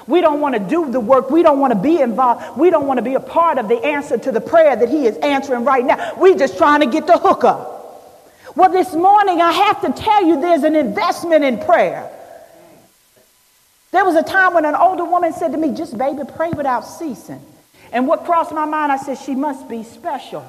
We 0.05 0.21
don't 0.21 0.39
want 0.39 0.53
to 0.53 0.59
do 0.59 0.89
the 0.91 0.99
work. 0.99 1.31
We 1.31 1.41
don't 1.41 1.59
want 1.59 1.73
to 1.73 1.79
be 1.79 1.99
involved. 1.99 2.59
We 2.59 2.69
don't 2.69 2.85
want 2.85 2.99
to 2.99 3.01
be 3.01 3.15
a 3.15 3.19
part 3.19 3.57
of 3.57 3.67
the 3.67 3.83
answer 3.83 4.19
to 4.19 4.31
the 4.31 4.39
prayer 4.39 4.75
that 4.75 4.89
He 4.89 5.07
is 5.07 5.17
answering 5.17 5.65
right 5.65 5.83
now. 5.83 6.13
We're 6.15 6.37
just 6.37 6.57
trying 6.57 6.81
to 6.81 6.87
get 6.87 7.07
the 7.07 7.17
hookup. 7.17 7.73
Well, 8.55 8.71
this 8.71 8.93
morning 8.93 9.41
I 9.41 9.51
have 9.51 9.81
to 9.81 10.01
tell 10.01 10.25
you 10.25 10.39
there's 10.39 10.63
an 10.63 10.75
investment 10.75 11.43
in 11.43 11.59
prayer. 11.59 12.11
There 13.97 14.05
was 14.05 14.15
a 14.15 14.21
time 14.21 14.53
when 14.53 14.63
an 14.63 14.75
older 14.75 15.05
woman 15.05 15.33
said 15.33 15.53
to 15.53 15.57
me, 15.57 15.73
just 15.73 15.97
baby, 15.97 16.21
pray 16.35 16.51
without 16.51 16.81
ceasing. 16.81 17.41
And 17.91 18.07
what 18.07 18.25
crossed 18.25 18.51
my 18.51 18.65
mind, 18.65 18.91
I 18.91 18.97
said, 18.97 19.17
she 19.17 19.33
must 19.33 19.67
be 19.67 19.81
special. 19.81 20.45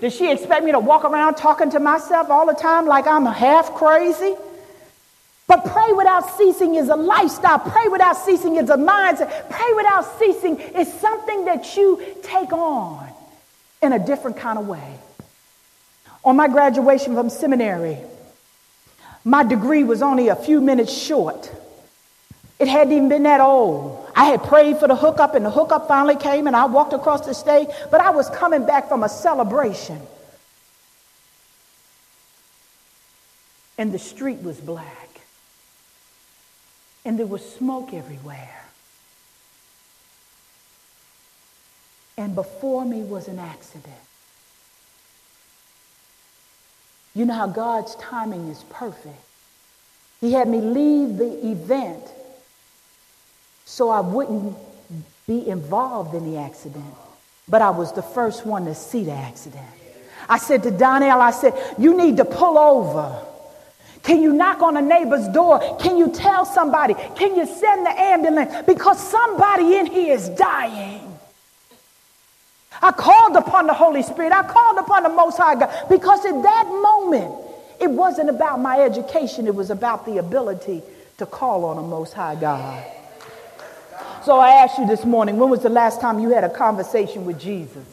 Does 0.00 0.14
she 0.14 0.32
expect 0.32 0.64
me 0.64 0.72
to 0.72 0.78
walk 0.78 1.04
around 1.04 1.34
talking 1.34 1.70
to 1.72 1.80
myself 1.80 2.30
all 2.30 2.46
the 2.46 2.54
time 2.54 2.86
like 2.86 3.06
I'm 3.06 3.26
half 3.26 3.74
crazy? 3.74 4.34
But 5.48 5.66
pray 5.66 5.92
without 5.92 6.34
ceasing 6.38 6.76
is 6.76 6.88
a 6.88 6.96
lifestyle. 6.96 7.58
Pray 7.58 7.88
without 7.88 8.16
ceasing 8.16 8.56
is 8.56 8.70
a 8.70 8.78
mindset. 8.78 9.50
Pray 9.50 9.72
without 9.76 10.18
ceasing 10.18 10.58
is 10.60 10.90
something 10.90 11.44
that 11.44 11.76
you 11.76 12.02
take 12.22 12.54
on 12.54 13.06
in 13.82 13.92
a 13.92 13.98
different 13.98 14.38
kind 14.38 14.58
of 14.58 14.66
way. 14.66 14.94
On 16.24 16.34
my 16.36 16.48
graduation 16.48 17.14
from 17.14 17.28
seminary, 17.28 17.98
my 19.24 19.42
degree 19.42 19.84
was 19.84 20.00
only 20.00 20.28
a 20.28 20.36
few 20.36 20.62
minutes 20.62 20.90
short. 20.90 21.52
It 22.58 22.66
hadn't 22.66 22.92
even 22.92 23.08
been 23.08 23.22
that 23.22 23.40
old. 23.40 24.10
I 24.16 24.24
had 24.24 24.42
prayed 24.42 24.78
for 24.78 24.88
the 24.88 24.96
hookup, 24.96 25.34
and 25.34 25.44
the 25.44 25.50
hookup 25.50 25.86
finally 25.86 26.16
came, 26.16 26.46
and 26.48 26.56
I 26.56 26.64
walked 26.64 26.92
across 26.92 27.24
the 27.24 27.34
stage, 27.34 27.68
but 27.90 28.00
I 28.00 28.10
was 28.10 28.28
coming 28.30 28.66
back 28.66 28.88
from 28.88 29.04
a 29.04 29.08
celebration. 29.08 30.00
And 33.76 33.92
the 33.92 33.98
street 33.98 34.42
was 34.42 34.60
black, 34.60 35.20
and 37.04 37.16
there 37.16 37.26
was 37.26 37.48
smoke 37.54 37.94
everywhere. 37.94 38.64
And 42.16 42.34
before 42.34 42.84
me 42.84 43.02
was 43.02 43.28
an 43.28 43.38
accident. 43.38 43.94
You 47.14 47.24
know 47.24 47.34
how 47.34 47.46
God's 47.46 47.94
timing 47.96 48.48
is 48.48 48.64
perfect. 48.64 49.22
He 50.20 50.32
had 50.32 50.48
me 50.48 50.60
leave 50.60 51.16
the 51.16 51.46
event 51.46 52.02
so 53.68 53.90
I 53.90 54.00
wouldn't 54.00 54.56
be 55.26 55.46
involved 55.46 56.14
in 56.14 56.32
the 56.32 56.38
accident. 56.38 56.94
But 57.46 57.60
I 57.60 57.68
was 57.68 57.92
the 57.92 58.02
first 58.02 58.46
one 58.46 58.64
to 58.64 58.74
see 58.74 59.04
the 59.04 59.12
accident. 59.12 59.62
I 60.26 60.38
said 60.38 60.62
to 60.62 60.70
Donnell, 60.70 61.20
I 61.20 61.30
said, 61.30 61.52
You 61.76 61.94
need 61.94 62.16
to 62.16 62.24
pull 62.24 62.58
over. 62.58 63.24
Can 64.02 64.22
you 64.22 64.32
knock 64.32 64.62
on 64.62 64.78
a 64.78 64.80
neighbor's 64.80 65.28
door? 65.28 65.60
Can 65.80 65.98
you 65.98 66.10
tell 66.10 66.46
somebody? 66.46 66.94
Can 67.14 67.36
you 67.36 67.44
send 67.44 67.84
the 67.84 67.90
ambulance? 67.90 68.64
Because 68.66 68.98
somebody 68.98 69.76
in 69.76 69.84
here 69.84 70.14
is 70.14 70.30
dying. 70.30 71.18
I 72.80 72.90
called 72.92 73.36
upon 73.36 73.66
the 73.66 73.74
Holy 73.74 74.02
Spirit. 74.02 74.32
I 74.32 74.44
called 74.44 74.78
upon 74.78 75.02
the 75.02 75.10
Most 75.10 75.36
High 75.36 75.56
God 75.56 75.90
because 75.90 76.24
at 76.24 76.42
that 76.42 76.66
moment, 76.66 77.34
it 77.80 77.90
wasn't 77.90 78.30
about 78.30 78.60
my 78.60 78.80
education, 78.80 79.46
it 79.46 79.54
was 79.54 79.68
about 79.68 80.06
the 80.06 80.16
ability 80.16 80.82
to 81.18 81.26
call 81.26 81.66
on 81.66 81.76
the 81.76 81.82
Most 81.82 82.14
High 82.14 82.36
God. 82.36 82.82
So 84.24 84.38
I 84.38 84.62
asked 84.62 84.78
you 84.78 84.86
this 84.86 85.04
morning, 85.04 85.36
when 85.36 85.50
was 85.50 85.62
the 85.62 85.68
last 85.68 86.00
time 86.00 86.18
you 86.18 86.30
had 86.30 86.44
a 86.44 86.50
conversation 86.50 87.24
with 87.24 87.40
Jesus? 87.40 87.84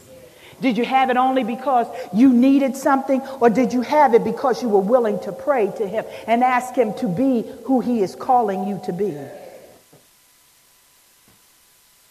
Did 0.62 0.78
you 0.78 0.86
have 0.86 1.10
it 1.10 1.18
only 1.18 1.44
because 1.44 1.88
you 2.14 2.32
needed 2.32 2.78
something, 2.78 3.22
or 3.42 3.50
did 3.50 3.74
you 3.74 3.82
have 3.82 4.14
it 4.14 4.24
because 4.24 4.62
you 4.62 4.70
were 4.70 4.80
willing 4.80 5.20
to 5.22 5.32
pray 5.32 5.72
to 5.78 5.88
Him 5.88 6.06
and 6.28 6.44
ask 6.44 6.74
Him 6.74 6.94
to 6.96 7.08
be 7.08 7.46
who 7.66 7.82
He 7.82 8.02
is 8.02 8.16
calling 8.16 8.68
you 8.68 8.82
to 8.86 8.94
be? 8.94 9.18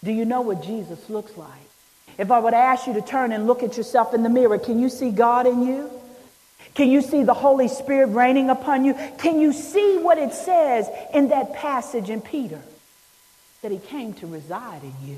Do 0.04 0.12
you 0.12 0.26
know 0.26 0.42
what 0.42 0.62
Jesus 0.62 1.08
looks 1.08 1.36
like? 1.36 1.48
If 2.18 2.30
I 2.30 2.38
would 2.38 2.54
ask 2.54 2.86
you 2.86 2.92
to 2.94 3.02
turn 3.02 3.32
and 3.32 3.46
look 3.46 3.62
at 3.62 3.76
yourself 3.76 4.14
in 4.14 4.22
the 4.22 4.28
mirror, 4.28 4.58
can 4.58 4.78
you 4.78 4.88
see 4.88 5.10
God 5.10 5.46
in 5.46 5.66
you? 5.66 5.90
Can 6.74 6.90
you 6.90 7.00
see 7.00 7.22
the 7.22 7.34
Holy 7.34 7.68
Spirit 7.68 8.08
raining 8.08 8.50
upon 8.50 8.84
you? 8.84 8.94
Can 9.18 9.40
you 9.40 9.52
see 9.52 9.98
what 9.98 10.18
it 10.18 10.34
says 10.34 10.88
in 11.12 11.28
that 11.28 11.54
passage 11.54 12.10
in 12.10 12.20
Peter? 12.20 12.60
That 13.64 13.72
he 13.72 13.78
came 13.78 14.12
to 14.14 14.26
reside 14.26 14.82
in 14.82 14.92
you. 15.08 15.16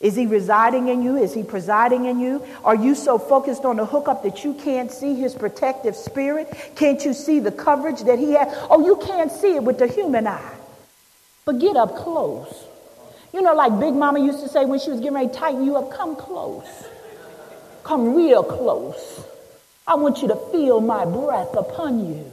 Is 0.00 0.16
he 0.16 0.24
residing 0.24 0.88
in 0.88 1.02
you? 1.02 1.18
Is 1.18 1.34
he 1.34 1.42
presiding 1.42 2.06
in 2.06 2.18
you? 2.18 2.42
Are 2.64 2.74
you 2.74 2.94
so 2.94 3.18
focused 3.18 3.66
on 3.66 3.76
the 3.76 3.84
hookup 3.84 4.22
that 4.22 4.42
you 4.42 4.54
can't 4.54 4.90
see 4.90 5.14
his 5.14 5.34
protective 5.34 5.94
spirit? 5.94 6.48
Can't 6.74 7.04
you 7.04 7.12
see 7.12 7.40
the 7.40 7.52
coverage 7.52 8.00
that 8.04 8.18
he 8.18 8.32
has? 8.32 8.48
Oh, 8.70 8.86
you 8.86 8.96
can't 9.04 9.30
see 9.30 9.56
it 9.56 9.62
with 9.62 9.78
the 9.78 9.86
human 9.86 10.26
eye. 10.26 10.54
But 11.44 11.58
get 11.58 11.76
up 11.76 11.94
close. 11.94 12.64
You 13.34 13.42
know, 13.42 13.52
like 13.52 13.78
Big 13.78 13.92
Mama 13.92 14.20
used 14.20 14.40
to 14.40 14.48
say 14.48 14.64
when 14.64 14.80
she 14.80 14.90
was 14.90 15.00
getting 15.00 15.12
ready 15.12 15.28
to 15.28 15.34
tighten 15.34 15.66
you 15.66 15.76
up, 15.76 15.92
come 15.92 16.16
close. 16.16 16.86
Come 17.84 18.14
real 18.14 18.42
close. 18.42 19.26
I 19.86 19.96
want 19.96 20.22
you 20.22 20.28
to 20.28 20.36
feel 20.50 20.80
my 20.80 21.04
breath 21.04 21.54
upon 21.54 22.06
you. 22.06 22.31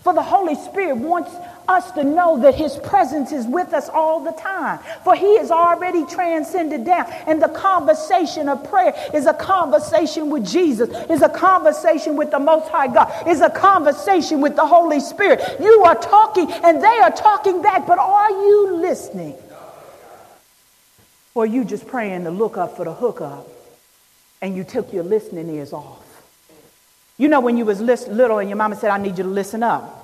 For 0.00 0.12
the 0.12 0.22
Holy 0.22 0.54
Spirit 0.54 0.96
wants 0.96 1.30
us 1.68 1.90
to 1.92 2.04
know 2.04 2.38
that 2.40 2.54
His 2.54 2.76
presence 2.76 3.32
is 3.32 3.46
with 3.46 3.72
us 3.72 3.88
all 3.88 4.20
the 4.20 4.32
time. 4.32 4.80
For 5.04 5.14
He 5.14 5.38
has 5.38 5.50
already 5.50 6.04
transcended 6.06 6.84
down. 6.84 7.06
And 7.26 7.42
the 7.42 7.48
conversation 7.48 8.48
of 8.48 8.68
prayer 8.68 8.94
is 9.14 9.26
a 9.26 9.34
conversation 9.34 10.30
with 10.30 10.46
Jesus, 10.46 10.88
is 11.08 11.22
a 11.22 11.28
conversation 11.28 12.16
with 12.16 12.30
the 12.30 12.38
Most 12.38 12.68
High 12.68 12.88
God, 12.88 13.28
is 13.28 13.40
a 13.40 13.50
conversation 13.50 14.40
with 14.40 14.56
the 14.56 14.66
Holy 14.66 15.00
Spirit. 15.00 15.40
You 15.60 15.84
are 15.84 15.96
talking 15.96 16.50
and 16.50 16.82
they 16.82 16.98
are 16.98 17.12
talking 17.12 17.62
back, 17.62 17.86
but 17.86 17.98
are 17.98 18.30
you 18.30 18.76
listening? 18.76 19.36
Or 21.34 21.44
are 21.44 21.46
you 21.46 21.64
just 21.64 21.86
praying 21.86 22.24
to 22.24 22.30
look 22.30 22.56
up 22.56 22.76
for 22.76 22.84
the 22.84 22.94
hookup 22.94 23.46
and 24.40 24.56
you 24.56 24.64
took 24.64 24.92
your 24.92 25.04
listening 25.04 25.50
ears 25.50 25.72
off? 25.72 26.05
You 27.18 27.28
know 27.28 27.40
when 27.40 27.56
you 27.56 27.64
was 27.64 27.80
little 27.80 28.38
and 28.38 28.48
your 28.48 28.56
mama 28.56 28.76
said, 28.76 28.90
I 28.90 28.98
need 28.98 29.16
you 29.16 29.24
to 29.24 29.30
listen 29.30 29.62
up. 29.62 30.02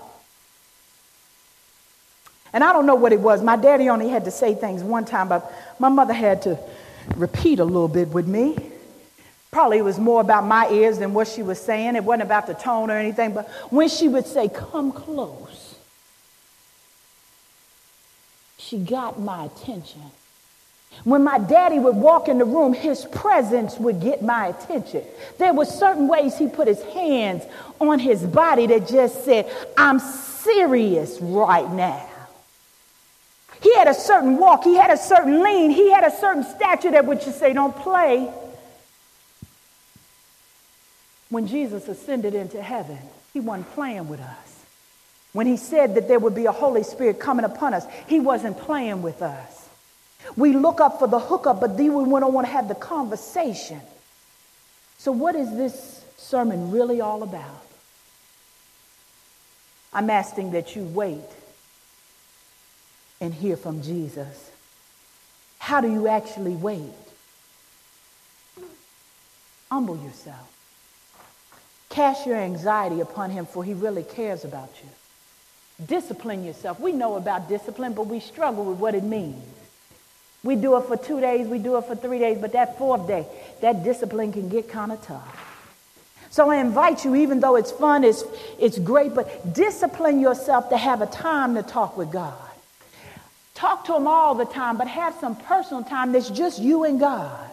And 2.53 2.63
I 2.63 2.73
don't 2.73 2.87
know 2.87 2.95
what 2.95 3.13
it 3.13 3.21
was. 3.21 3.43
My 3.43 3.57
daddy 3.57 3.89
only 3.89 4.09
had 4.09 4.25
to 4.27 4.31
say 4.31 4.55
things 4.55 4.83
one 4.83 5.05
time, 5.05 5.29
but 5.29 5.51
my 5.79 5.89
mother 5.89 6.13
had 6.13 6.43
to 6.43 6.59
repeat 7.17 7.59
a 7.59 7.65
little 7.65 7.89
bit 7.89 8.09
with 8.09 8.27
me. 8.27 8.57
Probably 9.51 9.79
it 9.79 9.85
was 9.85 9.99
more 9.99 10.21
about 10.21 10.47
my 10.47 10.69
ears 10.71 10.99
than 10.99 11.13
what 11.13 11.29
she 11.29 11.43
was 11.43 11.61
saying. 11.61 11.97
It 11.97 12.05
wasn't 12.05 12.23
about 12.23 12.47
the 12.47 12.55
tone 12.55 12.91
or 12.91 12.97
anything, 12.97 13.35
but 13.35 13.49
when 13.71 13.89
she 13.89 14.09
would 14.09 14.27
say, 14.27 14.49
Come 14.49 14.93
close, 14.93 15.75
she 18.57 18.79
got 18.79 19.21
my 19.21 19.45
attention. 19.45 20.01
When 21.05 21.25
my 21.25 21.39
daddy 21.39 21.79
would 21.79 21.97
walk 21.97 22.29
in 22.29 22.39
the 22.39 22.45
room, 22.45 22.73
his 22.73 23.05
presence 23.07 23.77
would 23.79 24.01
get 24.01 24.23
my 24.23 24.49
attention. 24.49 25.03
There 25.39 25.53
were 25.53 25.65
certain 25.65 26.07
ways 26.07 26.39
he 26.39 26.47
put 26.47 26.69
his 26.69 26.83
hands 26.83 27.43
on 27.81 27.99
his 27.99 28.23
body 28.23 28.67
that 28.69 28.89
just 28.89 29.25
said, 29.25 29.51
I'm 29.77 29.99
serious 29.99 31.21
right 31.21 31.71
now. 31.73 32.09
He 33.63 33.75
had 33.77 33.89
a 33.89 33.95
certain 33.95 34.39
walk, 34.39 34.65
he 34.65 34.77
had 34.77 34.91
a 34.91 34.97
certain 34.97 35.43
lean, 35.43 35.71
he 35.71 35.91
had 35.91 36.05
a 36.05 36.17
certain 36.17 36.45
stature 36.45 36.91
that 36.91 37.07
would 37.07 37.21
just 37.21 37.39
say, 37.39 37.53
Don't 37.53 37.77
play. 37.77 38.31
When 41.31 41.47
Jesus 41.47 41.89
ascended 41.89 42.35
into 42.35 42.61
heaven, 42.61 42.99
he 43.33 43.41
wasn't 43.41 43.73
playing 43.75 44.09
with 44.09 44.21
us. 44.21 44.65
When 45.33 45.47
he 45.47 45.57
said 45.57 45.95
that 45.95 46.09
there 46.09 46.19
would 46.19 46.35
be 46.35 46.47
a 46.47 46.53
Holy 46.53 46.83
Spirit 46.83 47.19
coming 47.19 47.45
upon 47.45 47.73
us, 47.73 47.87
he 48.07 48.21
wasn't 48.21 48.59
playing 48.59 49.01
with 49.03 49.23
us. 49.23 49.62
We 50.37 50.53
look 50.53 50.81
up 50.81 50.99
for 50.99 51.09
the 51.09 51.19
hookup, 51.19 51.61
but 51.61 51.77
then 51.77 51.95
we 51.95 52.05
don't 52.05 52.33
want 52.33 52.47
to 52.47 52.53
have 52.53 52.69
the 52.69 52.75
conversation. 52.75 53.81
So, 54.99 55.13
what 55.13 55.35
is 55.35 55.51
this 55.57 56.05
sermon 56.17 56.71
really 56.71 57.01
all 57.01 57.23
about? 57.23 57.67
I'm 59.93 60.09
asking 60.09 60.53
that 60.53 60.75
you 60.75 60.85
wait 60.85 61.21
and 63.21 63.35
hear 63.35 63.57
from 63.57 63.83
Jesus. 63.83 64.51
How 65.59 65.81
do 65.81 65.91
you 65.91 66.09
actually 66.09 66.55
wait? 66.55 66.93
Humble 69.71 69.97
yourself. 70.03 70.49
Cast 71.89 72.27
your 72.27 72.37
anxiety 72.37 73.01
upon 73.01 73.31
him, 73.31 73.45
for 73.45 73.63
he 73.63 73.75
really 73.75 74.03
cares 74.03 74.45
about 74.45 74.71
you. 74.83 75.87
Discipline 75.87 76.45
yourself. 76.45 76.81
We 76.81 76.93
know 76.93 77.17
about 77.17 77.49
discipline, 77.49 77.93
but 77.93 78.07
we 78.07 78.19
struggle 78.21 78.65
with 78.65 78.79
what 78.79 78.95
it 78.95 79.05
means. 79.05 79.52
We 80.45 80.57
do 80.57 80.77
it 80.77 80.87
for 80.87 80.97
two 80.97 81.21
days, 81.21 81.47
we 81.47 81.59
do 81.59 81.77
it 81.77 81.85
for 81.85 81.95
three 81.95 82.19
days, 82.19 82.39
but 82.41 82.53
that 82.53 82.77
fourth 82.79 83.07
day, 83.07 83.27
that 83.61 83.85
discipline 83.85 84.33
can 84.33 84.49
get 84.49 84.69
kind 84.69 84.91
of 84.91 85.01
tough. 85.03 85.49
So 86.31 86.51
I 86.51 86.57
invite 86.57 87.05
you, 87.05 87.15
even 87.15 87.41
though 87.41 87.57
it's 87.57 87.71
fun, 87.71 88.05
it's, 88.05 88.25
it's 88.59 88.79
great, 88.79 89.15
but 89.15 89.53
discipline 89.53 90.19
yourself 90.19 90.71
to 90.71 90.77
have 90.77 91.03
a 91.03 91.07
time 91.07 91.55
to 91.57 91.63
talk 91.63 91.97
with 91.97 92.11
God. 92.11 92.35
Talk 93.55 93.85
to 93.85 93.95
Him 93.95 94.07
all 94.07 94.35
the 94.35 94.47
time, 94.47 94.79
but 94.79 94.89
have 94.89 95.15
some 95.21 95.37
personal 95.37 95.85
time 95.85 96.13
that's 96.13 96.31
just 96.31 96.59
you 96.59 96.85
and 96.85 96.99
God. 96.99 97.51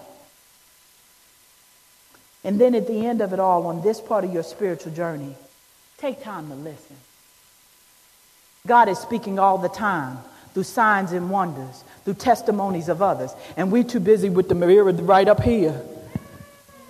And 2.43 2.59
then 2.59 2.73
at 2.73 2.87
the 2.87 3.05
end 3.05 3.21
of 3.21 3.33
it 3.33 3.39
all, 3.39 3.67
on 3.67 3.81
this 3.81 3.99
part 3.99 4.23
of 4.23 4.33
your 4.33 4.43
spiritual 4.43 4.93
journey, 4.93 5.35
take 5.97 6.23
time 6.23 6.47
to 6.47 6.55
listen. 6.55 6.95
God 8.65 8.87
is 8.87 8.97
speaking 8.97 9.39
all 9.39 9.57
the 9.57 9.69
time 9.69 10.19
through 10.53 10.63
signs 10.63 11.11
and 11.11 11.29
wonders, 11.29 11.83
through 12.03 12.15
testimonies 12.15 12.89
of 12.89 13.01
others. 13.01 13.31
And 13.57 13.71
we're 13.71 13.83
too 13.83 13.99
busy 13.99 14.29
with 14.29 14.49
the 14.49 14.55
mirror 14.55 14.91
right 14.91 15.27
up 15.27 15.41
here 15.41 15.79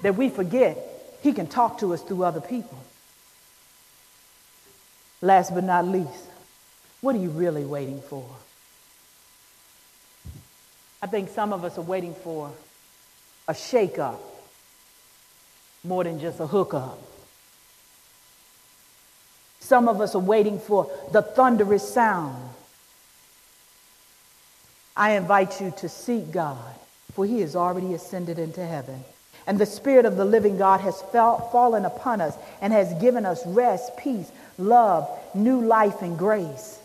that 0.01 0.15
we 0.15 0.29
forget 0.29 0.77
he 1.21 1.33
can 1.33 1.47
talk 1.47 1.79
to 1.79 1.93
us 1.93 2.01
through 2.01 2.23
other 2.23 2.41
people. 2.41 2.77
Last 5.21 5.53
but 5.53 5.63
not 5.63 5.85
least, 5.87 6.25
what 7.01 7.15
are 7.15 7.19
you 7.19 7.29
really 7.29 7.65
waiting 7.65 8.01
for? 8.01 8.25
I 11.01 11.07
think 11.07 11.29
some 11.29 11.53
of 11.53 11.63
us 11.63 11.77
are 11.77 11.83
waiting 11.83 12.13
for 12.13 12.51
a 13.47 13.53
shakeup 13.53 14.19
more 15.83 16.03
than 16.03 16.19
just 16.19 16.39
a 16.39 16.47
hookup. 16.47 16.99
Some 19.59 19.87
of 19.87 20.01
us 20.01 20.15
are 20.15 20.19
waiting 20.19 20.59
for 20.59 20.89
the 21.11 21.21
thunderous 21.21 21.93
sound 21.93 22.53
I 24.99 25.11
invite 25.11 25.61
you 25.61 25.73
to 25.77 25.87
seek 25.87 26.29
God, 26.29 26.75
for 27.13 27.25
he 27.25 27.39
has 27.39 27.55
already 27.55 27.93
ascended 27.93 28.37
into 28.37 28.65
heaven. 28.65 29.01
And 29.47 29.57
the 29.57 29.65
Spirit 29.65 30.03
of 30.03 30.17
the 30.17 30.25
living 30.25 30.57
God 30.57 30.81
has 30.81 31.01
fell, 31.13 31.49
fallen 31.53 31.85
upon 31.85 32.19
us 32.19 32.35
and 32.59 32.73
has 32.73 32.93
given 33.01 33.25
us 33.25 33.41
rest, 33.47 33.95
peace, 33.95 34.29
love, 34.57 35.09
new 35.33 35.61
life, 35.61 36.01
and 36.01 36.17
grace. 36.17 36.79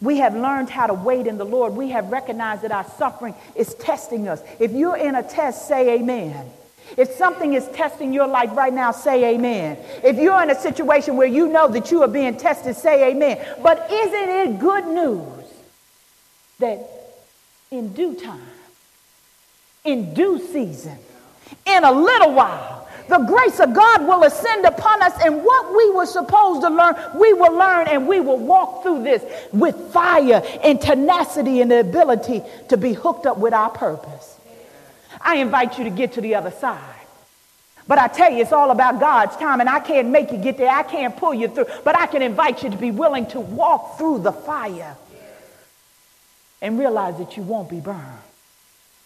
We 0.00 0.16
have 0.16 0.34
learned 0.34 0.70
how 0.70 0.86
to 0.86 0.94
wait 0.94 1.26
in 1.26 1.36
the 1.36 1.44
Lord. 1.44 1.74
We 1.74 1.90
have 1.90 2.10
recognized 2.10 2.62
that 2.62 2.72
our 2.72 2.86
suffering 2.96 3.34
is 3.54 3.74
testing 3.74 4.28
us. 4.28 4.42
If 4.58 4.72
you're 4.72 4.96
in 4.96 5.14
a 5.14 5.22
test, 5.22 5.68
say 5.68 5.98
amen. 5.98 6.50
If 6.96 7.10
something 7.16 7.52
is 7.52 7.68
testing 7.68 8.14
your 8.14 8.28
life 8.28 8.56
right 8.56 8.72
now, 8.72 8.92
say 8.92 9.34
amen. 9.34 9.76
If 10.02 10.16
you're 10.16 10.42
in 10.42 10.48
a 10.48 10.58
situation 10.58 11.18
where 11.18 11.26
you 11.26 11.48
know 11.48 11.68
that 11.68 11.90
you 11.90 12.02
are 12.02 12.08
being 12.08 12.38
tested, 12.38 12.76
say 12.76 13.10
amen. 13.10 13.44
But 13.62 13.90
isn't 13.92 14.28
it 14.30 14.58
good 14.58 14.86
news 14.86 15.44
that 16.60 16.95
in 17.70 17.92
due 17.92 18.14
time, 18.14 18.40
in 19.84 20.14
due 20.14 20.38
season, 20.38 20.98
in 21.66 21.84
a 21.84 21.92
little 21.92 22.32
while, 22.32 22.88
the 23.08 23.18
grace 23.18 23.60
of 23.60 23.72
God 23.72 24.06
will 24.06 24.24
ascend 24.24 24.64
upon 24.64 25.00
us, 25.02 25.12
and 25.24 25.44
what 25.44 25.76
we 25.76 25.90
were 25.92 26.06
supposed 26.06 26.62
to 26.62 26.70
learn, 26.70 26.96
we 27.14 27.32
will 27.34 27.56
learn, 27.56 27.86
and 27.88 28.08
we 28.08 28.18
will 28.18 28.38
walk 28.38 28.82
through 28.82 29.04
this 29.04 29.22
with 29.52 29.76
fire 29.92 30.42
and 30.64 30.80
tenacity 30.80 31.60
and 31.60 31.70
the 31.70 31.80
ability 31.80 32.42
to 32.68 32.76
be 32.76 32.92
hooked 32.92 33.26
up 33.26 33.38
with 33.38 33.52
our 33.52 33.70
purpose. 33.70 34.38
I 35.20 35.36
invite 35.36 35.78
you 35.78 35.84
to 35.84 35.90
get 35.90 36.14
to 36.14 36.20
the 36.20 36.34
other 36.34 36.50
side. 36.50 36.80
But 37.88 37.98
I 37.98 38.08
tell 38.08 38.32
you, 38.32 38.42
it's 38.42 38.50
all 38.50 38.72
about 38.72 38.98
God's 38.98 39.36
time, 39.36 39.60
and 39.60 39.68
I 39.68 39.78
can't 39.78 40.08
make 40.08 40.32
you 40.32 40.38
get 40.38 40.56
there. 40.56 40.68
I 40.68 40.82
can't 40.82 41.16
pull 41.16 41.32
you 41.32 41.46
through, 41.46 41.66
but 41.84 41.96
I 41.96 42.06
can 42.06 42.22
invite 42.22 42.64
you 42.64 42.70
to 42.70 42.76
be 42.76 42.90
willing 42.90 43.26
to 43.26 43.38
walk 43.38 43.98
through 43.98 44.20
the 44.20 44.32
fire 44.32 44.96
and 46.60 46.78
realize 46.78 47.18
that 47.18 47.36
you 47.36 47.42
won't 47.42 47.68
be 47.68 47.80
burned, 47.80 48.02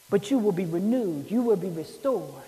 but 0.09 0.31
you 0.31 0.39
will 0.39 0.53
be 0.53 0.65
renewed, 0.65 1.31
you 1.31 1.43
will 1.43 1.57
be 1.57 1.69
restored. 1.69 2.45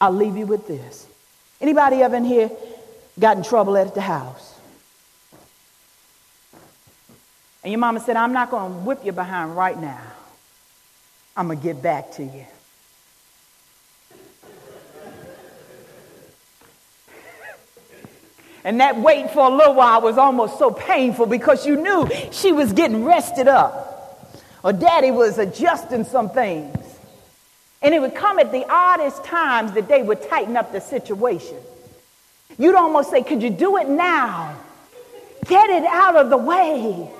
I'll 0.00 0.12
leave 0.12 0.36
you 0.36 0.46
with 0.46 0.66
this. 0.66 1.06
Anybody 1.60 2.02
ever 2.02 2.16
in 2.16 2.24
here 2.24 2.50
got 3.18 3.36
in 3.36 3.44
trouble 3.44 3.76
at 3.76 3.94
the 3.94 4.00
house? 4.00 4.58
And 7.62 7.70
your 7.70 7.78
mama 7.78 8.00
said, 8.00 8.16
I'm 8.16 8.32
not 8.32 8.50
going 8.50 8.72
to 8.72 8.78
whip 8.80 9.04
you 9.04 9.12
behind 9.12 9.56
right 9.56 9.80
now. 9.80 10.02
I'm 11.36 11.46
going 11.46 11.58
to 11.58 11.64
get 11.64 11.80
back 11.80 12.10
to 12.12 12.24
you. 12.24 12.44
And 18.64 18.80
that 18.80 18.96
wait 18.96 19.30
for 19.30 19.40
a 19.40 19.48
little 19.48 19.74
while 19.74 20.00
was 20.00 20.18
almost 20.18 20.58
so 20.58 20.70
painful 20.70 21.26
because 21.26 21.66
you 21.66 21.76
knew 21.76 22.08
she 22.30 22.52
was 22.52 22.72
getting 22.72 23.04
rested 23.04 23.48
up 23.48 23.92
or 24.62 24.72
daddy 24.72 25.10
was 25.10 25.38
adjusting 25.38 26.04
some 26.04 26.30
things. 26.30 26.76
And 27.80 27.94
it 27.94 28.00
would 28.00 28.14
come 28.14 28.38
at 28.38 28.52
the 28.52 28.64
oddest 28.70 29.24
times 29.24 29.72
that 29.72 29.88
they 29.88 30.02
would 30.02 30.28
tighten 30.28 30.56
up 30.56 30.70
the 30.70 30.80
situation. 30.80 31.56
You'd 32.58 32.76
almost 32.76 33.10
say, 33.10 33.22
Could 33.22 33.42
you 33.42 33.50
do 33.50 33.76
it 33.78 33.88
now? 33.88 34.56
Get 35.46 35.68
it 35.70 35.84
out 35.84 36.14
of 36.14 36.30
the 36.30 36.36
way. 36.36 37.10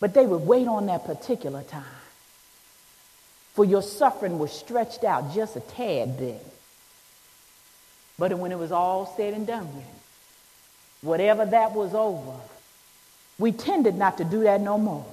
But 0.00 0.14
they 0.14 0.26
would 0.26 0.46
wait 0.46 0.66
on 0.66 0.86
that 0.86 1.04
particular 1.04 1.62
time. 1.62 1.84
For 3.52 3.64
your 3.66 3.82
suffering 3.82 4.38
was 4.38 4.50
stretched 4.50 5.04
out 5.04 5.34
just 5.34 5.56
a 5.56 5.60
tad 5.60 6.18
bit. 6.18 6.51
But 8.22 8.38
when 8.38 8.52
it 8.52 8.58
was 8.58 8.70
all 8.70 9.12
said 9.16 9.34
and 9.34 9.44
done 9.44 9.66
with, 9.74 9.84
whatever 11.00 11.44
that 11.44 11.72
was 11.72 11.92
over, 11.92 12.38
we 13.36 13.50
tended 13.50 13.96
not 13.96 14.18
to 14.18 14.24
do 14.24 14.44
that 14.44 14.60
no 14.60 14.78
more. 14.78 15.04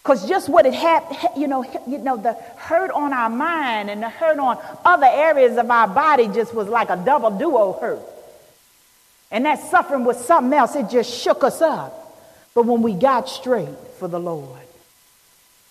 Because 0.00 0.28
just 0.28 0.48
what 0.48 0.64
it 0.64 0.74
had, 0.74 1.02
you 1.36 1.48
know, 1.48 1.64
you 1.88 1.98
know, 1.98 2.18
the 2.18 2.34
hurt 2.34 2.92
on 2.92 3.12
our 3.12 3.28
mind 3.28 3.90
and 3.90 4.00
the 4.00 4.08
hurt 4.08 4.38
on 4.38 4.58
other 4.84 5.08
areas 5.10 5.56
of 5.56 5.68
our 5.68 5.88
body 5.88 6.28
just 6.28 6.54
was 6.54 6.68
like 6.68 6.88
a 6.88 7.02
double 7.04 7.36
duo 7.36 7.72
hurt. 7.72 7.98
And 9.32 9.44
that 9.44 9.58
suffering 9.58 10.04
was 10.04 10.24
something 10.24 10.56
else. 10.56 10.76
It 10.76 10.88
just 10.88 11.12
shook 11.12 11.42
us 11.42 11.60
up. 11.60 12.16
But 12.54 12.66
when 12.66 12.80
we 12.80 12.94
got 12.94 13.28
straight 13.28 13.76
for 13.98 14.06
the 14.06 14.20
Lord, 14.20 14.60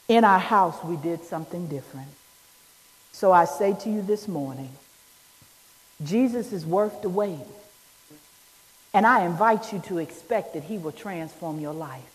in 0.10 0.26
our 0.26 0.40
house 0.40 0.76
we 0.84 0.98
did 0.98 1.24
something 1.24 1.68
different. 1.68 2.10
So 3.14 3.32
I 3.32 3.46
say 3.46 3.78
to 3.84 3.90
you 3.90 4.02
this 4.02 4.28
morning, 4.28 4.72
Jesus 6.04 6.52
is 6.52 6.66
worth 6.66 7.02
the 7.02 7.10
wait. 7.10 7.40
And 8.94 9.06
I 9.06 9.26
invite 9.26 9.74
you 9.74 9.80
to 9.88 9.98
expect 9.98 10.54
that 10.54 10.64
he 10.64 10.78
will 10.78 10.92
transform 10.92 11.60
your 11.60 11.74
life. 11.74 12.12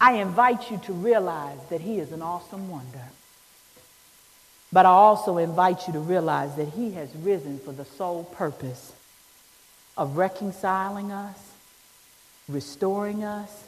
I 0.00 0.14
invite 0.14 0.70
you 0.70 0.78
to 0.84 0.92
realize 0.92 1.58
that 1.70 1.80
he 1.80 1.98
is 1.98 2.12
an 2.12 2.22
awesome 2.22 2.68
wonder. 2.68 3.04
But 4.72 4.86
I 4.86 4.90
also 4.90 5.38
invite 5.38 5.86
you 5.86 5.92
to 5.92 6.00
realize 6.00 6.56
that 6.56 6.68
he 6.68 6.92
has 6.92 7.14
risen 7.16 7.58
for 7.58 7.72
the 7.72 7.84
sole 7.84 8.24
purpose 8.24 8.92
of 9.96 10.16
reconciling 10.16 11.12
us, 11.12 11.38
restoring 12.48 13.22
us, 13.22 13.64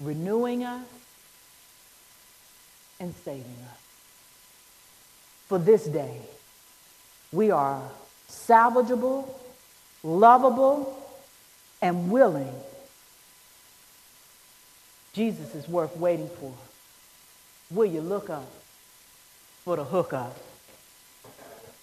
renewing 0.00 0.64
us, 0.64 0.86
and 3.00 3.14
saving 3.24 3.42
us. 3.42 3.78
For 5.48 5.58
this 5.58 5.84
day, 5.86 6.20
we 7.34 7.50
are 7.50 7.82
salvageable, 8.28 9.28
lovable, 10.02 10.96
and 11.82 12.10
willing. 12.10 12.54
Jesus 15.12 15.54
is 15.54 15.68
worth 15.68 15.96
waiting 15.96 16.28
for. 16.40 16.52
Will 17.70 17.86
you 17.86 18.00
look 18.00 18.30
up 18.30 18.50
for 19.64 19.76
the 19.76 19.84
hookup? 19.84 20.36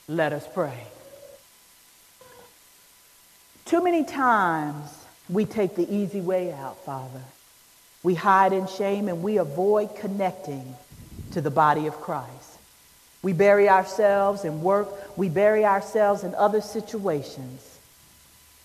Let 0.08 0.34
us 0.34 0.48
pray. 0.54 0.86
Too 3.66 3.84
many 3.84 4.04
times 4.04 4.90
we 5.30 5.46
take 5.46 5.76
the 5.76 5.90
easy 5.94 6.20
way 6.20 6.52
out, 6.52 6.84
Father. 6.84 7.22
We 8.04 8.16
hide 8.16 8.52
in 8.52 8.68
shame 8.68 9.08
and 9.08 9.22
we 9.22 9.38
avoid 9.38 9.96
connecting 9.96 10.76
to 11.32 11.42
the 11.42 11.52
body 11.52 11.88
of 11.88 11.94
Christ. 12.02 12.41
We 13.24 13.34
bury 13.34 13.70
ourselves 13.70 14.46
in 14.46 14.62
work, 14.62 14.90
we 15.18 15.30
bury 15.30 15.64
ourselves 15.66 16.24
in 16.24 16.34
other 16.36 16.62
situations, 16.62 17.80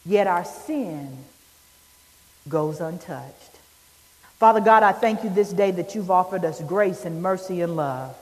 yet 0.05 0.27
our 0.27 0.45
sin 0.45 1.17
goes 2.49 2.81
untouched. 2.81 3.59
Father 4.39 4.61
God, 4.61 4.83
I 4.83 4.93
thank 4.93 5.25
you 5.25 5.31
this 5.31 5.53
day 5.53 5.71
that 5.73 5.95
you've 5.95 6.11
offered 6.11 6.45
us 6.45 6.61
grace 6.63 7.05
and 7.05 7.23
mercy 7.23 7.61
and 7.61 7.77
love. 7.77 8.17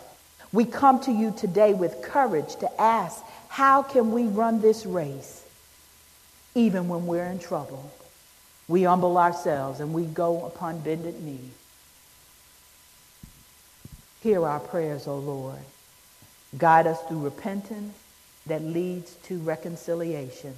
We 0.52 0.64
come 0.64 1.00
to 1.00 1.12
you 1.12 1.34
today 1.36 1.74
with 1.74 2.02
courage 2.02 2.56
to 2.56 2.80
ask, 2.80 3.22
how 3.48 3.82
can 3.82 4.12
we 4.12 4.24
run 4.24 4.60
this 4.60 4.86
race? 4.86 5.44
even 6.54 6.88
when 6.88 7.06
we're 7.06 7.26
in 7.26 7.38
trouble. 7.38 7.90
We 8.68 8.84
humble 8.84 9.18
ourselves 9.18 9.80
and 9.80 9.92
we 9.92 10.04
go 10.04 10.46
upon 10.46 10.80
bended 10.80 11.22
knee. 11.22 11.50
Hear 14.22 14.46
our 14.46 14.60
prayers, 14.60 15.06
O 15.06 15.18
Lord. 15.18 15.58
Guide 16.58 16.86
us 16.86 17.00
through 17.02 17.20
repentance 17.20 17.96
that 18.46 18.62
leads 18.62 19.14
to 19.24 19.38
reconciliation 19.38 20.54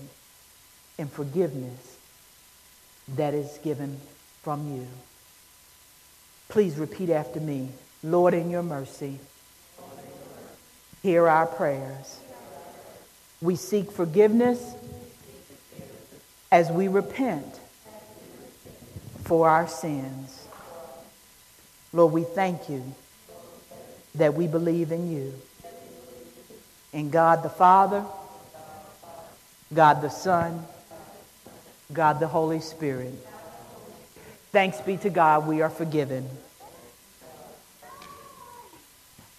and 0.98 1.10
forgiveness 1.10 1.96
that 3.08 3.34
is 3.34 3.58
given 3.62 4.00
from 4.42 4.74
you. 4.74 4.86
Please 6.48 6.76
repeat 6.76 7.10
after 7.10 7.40
me. 7.40 7.70
Lord, 8.02 8.34
in 8.34 8.50
your 8.50 8.62
mercy, 8.62 9.18
hear 11.02 11.28
our 11.28 11.46
prayers. 11.46 12.20
We 13.40 13.56
seek 13.56 13.90
forgiveness 13.90 14.74
as 16.50 16.70
we 16.70 16.88
repent 16.88 17.60
for 19.24 19.48
our 19.48 19.68
sins. 19.68 20.46
Lord, 21.92 22.12
we 22.12 22.22
thank 22.22 22.68
you 22.68 22.94
that 24.14 24.34
we 24.34 24.46
believe 24.46 24.92
in 24.92 25.12
you. 25.12 25.34
In 26.96 27.10
God 27.10 27.42
the 27.42 27.50
Father, 27.50 28.06
God 29.74 30.00
the 30.00 30.08
Son, 30.08 30.64
God 31.92 32.20
the 32.20 32.26
Holy 32.26 32.60
Spirit. 32.60 33.12
Thanks 34.50 34.80
be 34.80 34.96
to 34.96 35.10
God, 35.10 35.46
we 35.46 35.60
are 35.60 35.68
forgiven. 35.68 36.26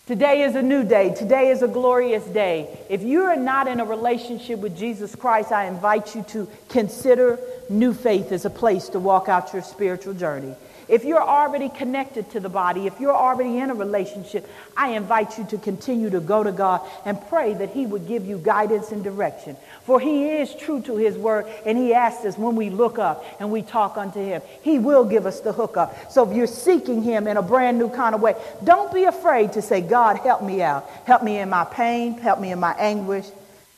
Today 0.06 0.43
is 0.43 0.54
a 0.54 0.62
new 0.62 0.84
day. 0.84 1.15
Today 1.15 1.50
is 1.50 1.63
a 1.63 1.67
glorious 1.67 2.24
day. 2.26 2.86
If 2.91 3.02
you 3.02 3.24
are 3.24 3.36
not 3.36 3.67
in 3.67 3.80
a 3.80 3.86
relationship 3.86 4.60
with 4.60 4.78
Jesus 4.78 5.15
Christ, 5.15 5.52
I 5.52 5.65
invite 5.65 6.13
you 6.13 6.22
to 6.30 6.48
consider 6.70 7.39
Nu 7.72 7.91
Faith 7.91 8.32
as 8.32 8.46
a 8.46 8.52
place 8.52 8.88
to 8.89 9.00
walk 9.00 9.30
out 9.30 9.52
your 9.52 9.63
spiritual 9.63 10.13
journey. 10.13 10.54
If 10.88 11.04
you're 11.04 11.21
already 11.21 11.67
connected 11.67 12.32
to 12.32 12.39
the 12.39 12.47
body, 12.47 12.88
if 12.88 13.00
you're 13.00 13.15
already 13.15 13.58
in 13.58 13.69
a 13.69 13.73
relationship, 13.73 14.50
I 14.76 14.91
invite 14.91 15.38
you 15.38 15.45
to 15.47 15.58
continue 15.58 16.10
to 16.12 16.21
go 16.21 16.43
to 16.43 16.54
God 16.54 16.82
and 17.04 17.19
pray 17.28 17.54
that 17.56 17.71
He 17.71 17.86
would 17.86 18.08
give 18.08 18.26
you 18.26 18.38
guidance 18.38 18.91
and 18.91 19.04
direction. 19.04 19.58
For 19.84 20.00
He 20.00 20.30
is 20.38 20.56
true 20.56 20.82
to 20.84 20.95
His 20.95 21.17
word, 21.17 21.45
and 21.65 21.78
He 21.78 21.93
asks 21.93 22.23
us 22.23 22.38
when 22.38 22.56
we 22.56 22.69
look 22.69 23.00
up 23.00 23.26
and 23.39 23.52
we 23.52 23.63
talk 23.63 23.97
unto 23.97 24.19
Him, 24.19 24.41
He 24.62 24.80
will 24.80 25.04
give 25.04 25.26
us 25.26 25.41
the 25.41 25.52
hookup. 25.52 26.10
So 26.10 26.30
if 26.30 26.36
you're 26.36 26.47
seeking 26.47 27.04
Him 27.04 27.28
in 27.28 27.36
a 27.36 27.41
brand 27.41 27.78
new 27.78 27.89
kind 27.89 28.15
of 28.15 28.21
way, 28.21 28.36
don't 28.63 28.93
be 28.93 29.04
afraid 29.04 29.54
to 29.54 29.62
say, 29.62 29.82
God, 29.82 30.17
help 30.19 30.41
me 30.41 30.62
out. 30.62 30.89
Help 31.06 31.21
me 31.21 31.39
in 31.39 31.50
my 31.50 31.65
pain, 31.65 32.13
help 32.13 32.39
me 32.39 32.52
in 32.52 32.60
my 32.60 32.73
anguish, 32.76 33.26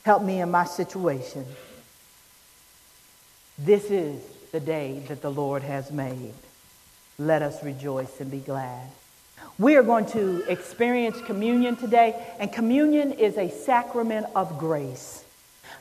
help 0.04 0.22
me 0.22 0.42
in 0.42 0.52
my 0.52 0.66
situation. 0.66 1.46
This 3.58 3.86
is 3.86 4.22
the 4.52 4.60
day 4.60 5.04
that 5.08 5.22
the 5.24 5.32
Lord 5.32 5.64
has 5.64 5.92
made 5.92 6.34
let 7.20 7.42
us 7.42 7.62
rejoice 7.64 8.20
and 8.20 8.32
be 8.32 8.40
glad. 8.40 8.90
We 9.60 9.76
are 9.76 9.84
going 9.84 10.06
to 10.08 10.44
experience 10.50 11.20
communion 11.22 11.76
today, 11.76 12.16
and 12.40 12.52
communion 12.52 13.12
is 13.12 13.38
a 13.38 13.50
sacrament 13.50 14.26
of 14.36 14.58
grace. 14.58 15.26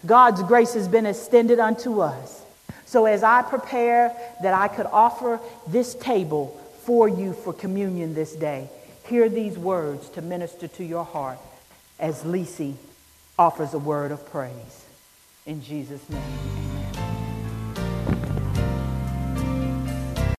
God's 0.05 0.42
grace 0.42 0.74
has 0.74 0.88
been 0.88 1.07
extended 1.07 1.61
unto 1.61 2.01
us. 2.01 2.42
So, 2.87 3.07
as 3.07 3.22
I 3.22 3.42
prepare 3.42 4.12
that 4.42 4.55
I 4.55 4.68
could 4.68 4.87
offer 4.87 5.38
this 5.68 5.94
table 5.94 6.48
for 6.83 7.09
you 7.09 7.35
for 7.35 7.53
communion 7.53 8.14
this 8.14 8.35
day, 8.35 8.68
hear 9.07 9.29
these 9.29 9.57
words 9.57 10.09
to 10.11 10.22
minister 10.22 10.66
to 10.68 10.85
your 10.85 11.05
heart 11.05 11.38
as 12.01 12.22
Lisi 12.24 12.74
offers 13.38 13.74
a 13.74 13.79
word 13.79 14.11
of 14.11 14.29
praise. 14.31 14.87
In 15.46 15.62
Jesus' 15.62 16.09
name. 16.09 16.48